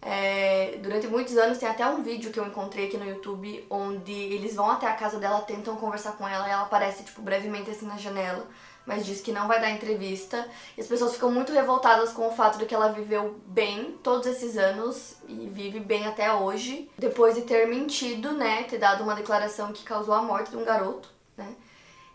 É, 0.00 0.78
durante 0.80 1.08
muitos 1.08 1.36
anos 1.36 1.58
tem 1.58 1.68
até 1.68 1.84
um 1.86 2.02
vídeo 2.02 2.30
que 2.30 2.38
eu 2.38 2.46
encontrei 2.46 2.86
aqui 2.86 2.96
no 2.96 3.08
YouTube 3.08 3.66
onde 3.68 4.12
eles 4.12 4.54
vão 4.54 4.70
até 4.70 4.86
a 4.86 4.94
casa 4.94 5.18
dela, 5.18 5.40
tentam 5.40 5.76
conversar 5.76 6.12
com 6.12 6.26
ela 6.26 6.46
e 6.46 6.50
ela 6.50 6.62
aparece 6.62 7.02
tipo 7.02 7.20
brevemente 7.20 7.70
assim 7.70 7.86
na 7.86 7.96
janela, 7.96 8.46
mas 8.86 9.04
diz 9.04 9.20
que 9.20 9.32
não 9.32 9.48
vai 9.48 9.60
dar 9.60 9.70
entrevista. 9.70 10.48
E 10.76 10.80
as 10.80 10.86
pessoas 10.86 11.14
ficam 11.14 11.30
muito 11.30 11.52
revoltadas 11.52 12.12
com 12.12 12.28
o 12.28 12.32
fato 12.32 12.58
de 12.58 12.66
que 12.66 12.74
ela 12.74 12.92
viveu 12.92 13.40
bem 13.46 13.98
todos 14.02 14.26
esses 14.26 14.56
anos 14.56 15.16
e 15.28 15.48
vive 15.52 15.80
bem 15.80 16.06
até 16.06 16.32
hoje, 16.32 16.88
depois 16.96 17.34
de 17.34 17.42
ter 17.42 17.66
mentido, 17.66 18.32
né, 18.32 18.62
ter 18.64 18.78
dado 18.78 19.02
uma 19.02 19.14
declaração 19.14 19.72
que 19.72 19.82
causou 19.82 20.14
a 20.14 20.22
morte 20.22 20.50
de 20.50 20.56
um 20.56 20.64
garoto, 20.64 21.10
né? 21.36 21.54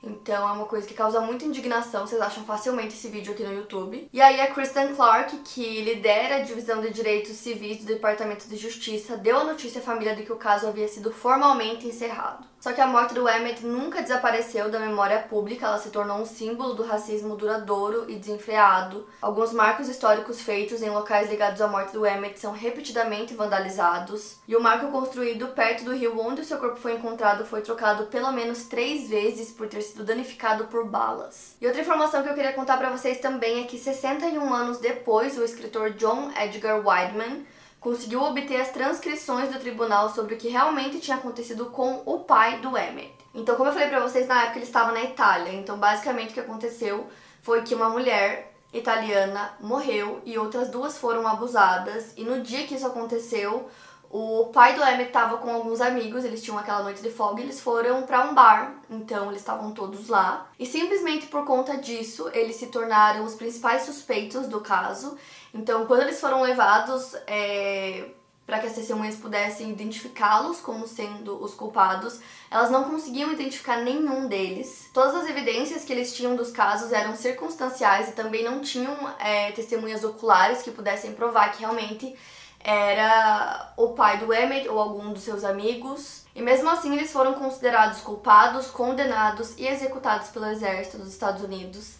Então 0.03 0.47
é 0.47 0.51
uma 0.51 0.65
coisa 0.65 0.85
que 0.85 0.93
causa 0.93 1.21
muita 1.21 1.45
indignação, 1.45 2.05
vocês 2.05 2.21
acham 2.21 2.43
facilmente 2.43 2.93
esse 2.93 3.07
vídeo 3.07 3.33
aqui 3.33 3.43
no 3.43 3.53
YouTube. 3.53 4.09
E 4.11 4.21
aí 4.21 4.41
a 4.41 4.53
Kristen 4.53 4.93
Clark, 4.95 5.37
que 5.37 5.81
lidera 5.81 6.37
a 6.37 6.41
divisão 6.41 6.81
de 6.81 6.89
direitos 6.89 7.37
civis 7.37 7.77
do 7.77 7.85
Departamento 7.85 8.47
de 8.47 8.57
Justiça, 8.57 9.15
deu 9.15 9.37
a 9.39 9.43
notícia 9.45 9.79
à 9.79 9.83
família 9.83 10.15
de 10.15 10.23
que 10.23 10.33
o 10.33 10.37
caso 10.37 10.67
havia 10.67 10.87
sido 10.87 11.11
formalmente 11.11 11.87
encerrado. 11.87 12.52
Só 12.63 12.71
que 12.71 12.79
a 12.79 12.87
morte 12.87 13.13
do 13.13 13.27
Emmett 13.27 13.65
nunca 13.65 14.01
desapareceu 14.01 14.71
da 14.71 14.79
memória 14.79 15.19
pública, 15.19 15.65
ela 15.65 15.77
se 15.77 15.89
tornou 15.89 16.19
um 16.19 16.25
símbolo 16.25 16.73
do 16.73 16.81
racismo 16.81 17.35
duradouro 17.35 18.09
e 18.09 18.15
desenfreado. 18.15 19.05
Alguns 19.21 19.51
marcos 19.51 19.89
históricos 19.89 20.39
feitos 20.39 20.81
em 20.81 20.89
locais 20.89 21.29
ligados 21.29 21.59
à 21.59 21.67
morte 21.67 21.91
do 21.91 22.05
Emmett 22.05 22.39
são 22.39 22.53
repetidamente 22.53 23.33
vandalizados, 23.33 24.37
e 24.47 24.55
o 24.55 24.61
marco 24.61 24.89
construído 24.93 25.49
perto 25.49 25.83
do 25.83 25.93
rio 25.93 26.17
onde 26.17 26.39
o 26.39 26.45
seu 26.45 26.57
corpo 26.57 26.77
foi 26.77 26.93
encontrado 26.93 27.43
foi 27.43 27.59
trocado 27.59 28.05
pelo 28.05 28.31
menos 28.31 28.63
três 28.63 29.09
vezes 29.09 29.51
por 29.51 29.67
ter 29.67 29.81
sido 29.81 30.05
danificado 30.05 30.67
por 30.67 30.85
balas. 30.85 31.57
E 31.59 31.67
outra 31.67 31.81
informação 31.81 32.23
que 32.23 32.29
eu 32.29 32.33
queria 32.33 32.53
contar 32.53 32.77
para 32.77 32.91
vocês 32.91 33.19
também 33.19 33.61
é 33.61 33.67
que 33.67 33.77
61 33.77 34.53
anos 34.53 34.77
depois, 34.77 35.37
o 35.37 35.43
escritor 35.43 35.89
John 35.89 36.31
Edgar 36.31 36.79
Wideman 36.79 37.43
conseguiu 37.83 38.23
obter 38.23 38.61
as 38.61 38.69
transcrições 38.69 39.51
do 39.51 39.59
tribunal 39.59 40.09
sobre 40.09 40.35
o 40.35 40.37
que 40.37 40.47
realmente 40.47 40.99
tinha 40.99 41.17
acontecido 41.17 41.65
com 41.65 42.01
o 42.05 42.19
pai 42.19 42.59
do 42.59 42.77
Emmett. 42.77 43.13
Então, 43.35 43.55
como 43.55 43.67
eu 43.69 43.73
falei 43.73 43.89
para 43.89 43.99
vocês, 43.99 44.25
na 44.25 44.43
época 44.43 44.59
ele 44.59 44.65
estava 44.65 44.93
na 44.93 45.03
Itália. 45.03 45.53
Então, 45.53 45.77
basicamente 45.77 46.31
o 46.31 46.33
que 46.33 46.39
aconteceu 46.39 47.05
foi 47.41 47.61
que 47.63 47.75
uma 47.75 47.89
mulher 47.89 48.55
italiana 48.71 49.53
morreu 49.59 50.21
e 50.25 50.37
outras 50.37 50.69
duas 50.69 50.97
foram 50.97 51.27
abusadas. 51.27 52.13
E 52.15 52.23
no 52.23 52.41
dia 52.41 52.65
que 52.65 52.73
isso 52.73 52.87
aconteceu, 52.87 53.69
o 54.09 54.51
pai 54.53 54.75
do 54.75 54.81
Emmett 54.81 55.07
estava 55.07 55.37
com 55.37 55.49
alguns 55.49 55.81
amigos, 55.81 56.23
eles 56.23 56.41
tinham 56.41 56.57
aquela 56.57 56.83
noite 56.83 57.01
de 57.01 57.09
folga 57.09 57.41
e 57.41 57.43
eles 57.43 57.59
foram 57.59 58.03
para 58.03 58.23
um 58.23 58.33
bar, 58.33 58.75
então 58.87 59.25
eles 59.29 59.41
estavam 59.41 59.71
todos 59.71 60.07
lá. 60.07 60.47
E 60.57 60.65
simplesmente 60.65 61.25
por 61.25 61.43
conta 61.45 61.75
disso, 61.77 62.29
eles 62.31 62.55
se 62.55 62.67
tornaram 62.67 63.25
os 63.25 63.33
principais 63.33 63.81
suspeitos 63.81 64.47
do 64.47 64.61
caso 64.61 65.17
então, 65.53 65.85
quando 65.85 66.01
eles 66.01 66.19
foram 66.19 66.41
levados 66.41 67.13
é, 67.27 68.09
para 68.45 68.59
que 68.59 68.67
as 68.67 68.73
testemunhas 68.73 69.15
pudessem 69.15 69.69
identificá-los 69.69 70.59
como 70.59 70.87
sendo 70.87 71.41
os 71.41 71.53
culpados, 71.53 72.19
elas 72.49 72.71
não 72.71 72.85
conseguiam 72.85 73.31
identificar 73.31 73.77
nenhum 73.77 74.27
deles. 74.27 74.89
Todas 74.93 75.15
as 75.15 75.29
evidências 75.29 75.85
que 75.85 75.93
eles 75.93 76.15
tinham 76.15 76.35
dos 76.35 76.51
casos 76.51 76.91
eram 76.91 77.15
circunstanciais 77.15 78.09
e 78.09 78.13
também 78.13 78.43
não 78.43 78.61
tinham 78.61 78.95
é, 79.19 79.51
testemunhas 79.51 80.03
oculares 80.03 80.63
que 80.63 80.71
pudessem 80.71 81.13
provar 81.13 81.51
que 81.51 81.59
realmente 81.59 82.15
era 82.59 83.73
o 83.77 83.89
pai 83.89 84.17
do 84.17 84.33
Emmett 84.33 84.67
ou 84.69 84.79
algum 84.79 85.13
dos 85.13 85.23
seus 85.23 85.43
amigos. 85.43 86.25
E 86.33 86.41
mesmo 86.41 86.69
assim, 86.69 86.95
eles 86.95 87.11
foram 87.11 87.33
considerados 87.35 88.01
culpados, 88.01 88.67
condenados 88.67 89.53
e 89.57 89.67
executados 89.67 90.29
pelo 90.29 90.47
exército 90.47 90.97
dos 90.97 91.09
Estados 91.09 91.43
Unidos 91.43 91.97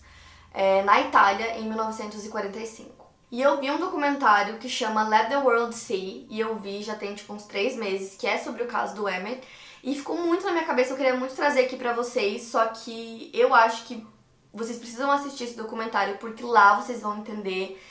é, 0.53 0.81
na 0.83 1.01
Itália 1.01 1.57
em 1.59 1.67
1945. 1.67 3.02
E 3.33 3.41
eu 3.41 3.59
vi 3.59 3.71
um 3.71 3.79
documentário 3.79 4.59
que 4.59 4.69
chama 4.69 5.09
Let 5.09 5.27
the 5.27 5.37
World 5.37 5.73
See, 5.73 6.27
e 6.29 6.39
eu 6.39 6.55
vi 6.55 6.83
já 6.83 6.93
tem 6.93 7.15
tipo 7.15 7.33
uns 7.33 7.45
três 7.45 7.75
meses, 7.75 8.15
que 8.15 8.27
é 8.27 8.37
sobre 8.37 8.61
o 8.61 8.67
caso 8.67 8.93
do 8.93 9.09
Emmett. 9.09 9.41
E 9.83 9.95
ficou 9.95 10.15
muito 10.15 10.45
na 10.45 10.51
minha 10.51 10.65
cabeça, 10.65 10.93
eu 10.93 10.97
queria 10.97 11.15
muito 11.15 11.33
trazer 11.33 11.61
aqui 11.61 11.75
pra 11.75 11.93
vocês, 11.93 12.43
só 12.43 12.63
que 12.67 13.31
eu 13.33 13.55
acho 13.55 13.85
que 13.85 14.05
vocês 14.53 14.77
precisam 14.77 15.09
assistir 15.09 15.45
esse 15.45 15.57
documentário, 15.57 16.19
porque 16.19 16.43
lá 16.43 16.79
vocês 16.79 17.01
vão 17.01 17.17
entender, 17.17 17.83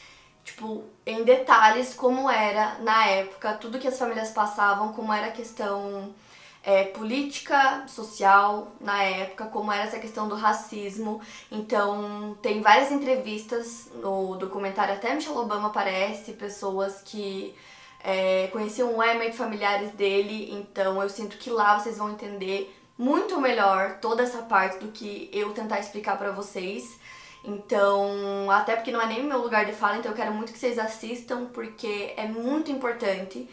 tipo, 0.44 0.84
em 1.04 1.24
detalhes 1.24 1.92
como 1.92 2.30
era 2.30 2.78
na 2.78 3.06
época, 3.06 3.54
tudo 3.54 3.80
que 3.80 3.88
as 3.88 3.98
famílias 3.98 4.30
passavam, 4.30 4.92
como 4.92 5.12
era 5.12 5.26
a 5.26 5.32
questão 5.32 6.14
é, 6.62 6.84
política, 6.84 7.84
social 7.88 8.72
na 8.80 9.02
época, 9.02 9.46
como 9.46 9.72
era 9.72 9.84
essa 9.84 9.98
questão 9.98 10.28
do 10.28 10.36
racismo. 10.36 11.20
Então, 11.50 12.36
tem 12.40 12.60
várias 12.60 12.92
entrevistas 12.92 13.90
no 13.94 14.36
documentário, 14.36 14.94
até 14.94 15.14
Michelle 15.14 15.38
Obama 15.38 15.68
aparece, 15.68 16.32
pessoas 16.32 17.02
que 17.04 17.54
é, 18.02 18.48
conheciam 18.52 18.96
o 18.96 19.02
Emmett, 19.02 19.36
familiares 19.36 19.90
dele. 19.92 20.52
Então, 20.52 21.02
eu 21.02 21.08
sinto 21.08 21.36
que 21.36 21.50
lá 21.50 21.78
vocês 21.78 21.98
vão 21.98 22.10
entender 22.10 22.74
muito 22.96 23.40
melhor 23.40 23.98
toda 24.00 24.22
essa 24.22 24.42
parte 24.42 24.78
do 24.78 24.92
que 24.92 25.28
eu 25.32 25.52
tentar 25.52 25.80
explicar 25.80 26.16
para 26.16 26.30
vocês. 26.30 27.00
Então, 27.44 28.48
até 28.50 28.76
porque 28.76 28.92
não 28.92 29.00
é 29.00 29.06
nem 29.06 29.24
meu 29.24 29.38
lugar 29.38 29.66
de 29.66 29.72
fala, 29.72 29.96
então 29.96 30.12
eu 30.12 30.16
quero 30.16 30.32
muito 30.32 30.52
que 30.52 30.58
vocês 30.58 30.78
assistam, 30.78 31.46
porque 31.46 32.14
é 32.16 32.26
muito 32.26 32.70
importante. 32.70 33.48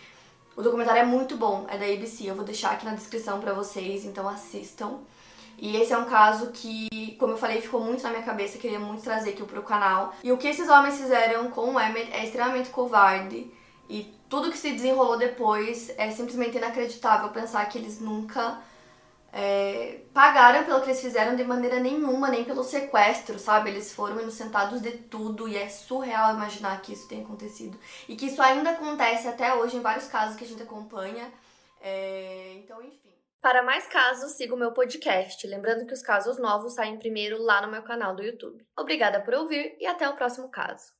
O 0.60 0.62
documentário 0.62 1.04
é 1.04 1.06
muito 1.06 1.38
bom, 1.38 1.66
é 1.70 1.78
da 1.78 1.86
ABC, 1.86 2.30
eu 2.30 2.36
vou 2.36 2.44
deixar 2.44 2.72
aqui 2.72 2.84
na 2.84 2.94
descrição 2.94 3.40
para 3.40 3.54
vocês, 3.54 4.04
então 4.04 4.28
assistam. 4.28 4.98
E 5.58 5.78
esse 5.78 5.94
é 5.94 5.98
um 5.98 6.04
caso 6.04 6.48
que, 6.48 7.16
como 7.18 7.32
eu 7.32 7.38
falei, 7.38 7.62
ficou 7.62 7.80
muito 7.80 8.04
na 8.04 8.10
minha 8.10 8.24
cabeça, 8.24 8.58
queria 8.58 8.78
muito 8.78 9.02
trazer 9.02 9.30
aqui 9.30 9.42
pro 9.42 9.64
canal. 9.64 10.14
E 10.22 10.34
o 10.34 10.38
que 10.38 10.50
esses 10.50 10.68
homens 10.68 10.98
fizeram 10.98 11.50
com 11.50 11.76
o 11.76 11.80
Emmett 11.80 12.12
é 12.12 12.26
extremamente 12.26 12.72
covarde. 12.72 13.50
E 13.90 14.14
tudo 14.28 14.52
que 14.52 14.58
se 14.58 14.74
desenrolou 14.74 15.18
depois 15.18 15.94
é 15.98 16.12
simplesmente 16.12 16.58
inacreditável 16.58 17.30
pensar 17.30 17.66
que 17.70 17.78
eles 17.78 18.02
nunca 18.02 18.60
é, 19.32 20.02
pagaram 20.14 20.64
pelo 20.64 20.82
que 20.82 20.88
eles 20.88 21.02
fizeram 21.02 21.36
de 21.36 21.44
maneira 21.44 21.80
nenhuma, 21.80 22.30
nem 22.30 22.44
pelo 22.44 22.64
sequestro, 22.64 23.38
sabe? 23.38 23.70
Eles 23.70 23.94
foram 23.94 24.20
inocentados 24.20 24.82
de 24.82 24.92
tudo 24.92 25.48
e 25.48 25.58
é 25.58 25.70
surreal 25.70 26.34
imaginar 26.34 26.82
que 26.82 26.94
isso 26.94 27.08
tenha 27.08 27.24
acontecido. 27.24 27.80
E 28.08 28.16
que 28.16 28.26
isso 28.26 28.42
ainda 28.42 28.72
acontece 28.72 29.28
até 29.28 29.54
hoje 29.54 29.78
em 29.78 29.82
vários 29.82 30.08
casos 30.08 30.36
que 30.36 30.44
a 30.44 30.48
gente 30.48 30.64
acompanha. 30.64 31.32
É, 31.82 32.54
então, 32.56 32.82
enfim. 32.82 33.10
Para 33.42 33.64
mais 33.64 33.88
casos, 33.88 34.34
siga 34.34 34.54
o 34.54 34.58
meu 34.58 34.74
podcast. 34.74 35.48
Lembrando 35.48 35.86
que 35.86 35.94
os 35.94 36.02
casos 36.02 36.38
novos 36.38 36.74
saem 36.74 37.00
primeiro 37.00 37.42
lá 37.42 37.62
no 37.62 37.72
meu 37.72 37.84
canal 37.84 38.16
do 38.16 38.24
YouTube. 38.24 38.66
Obrigada 38.78 39.22
por 39.22 39.34
ouvir 39.34 39.78
e 39.80 39.86
até 39.86 40.10
o 40.10 40.16
próximo 40.16 40.50
caso. 40.50 40.99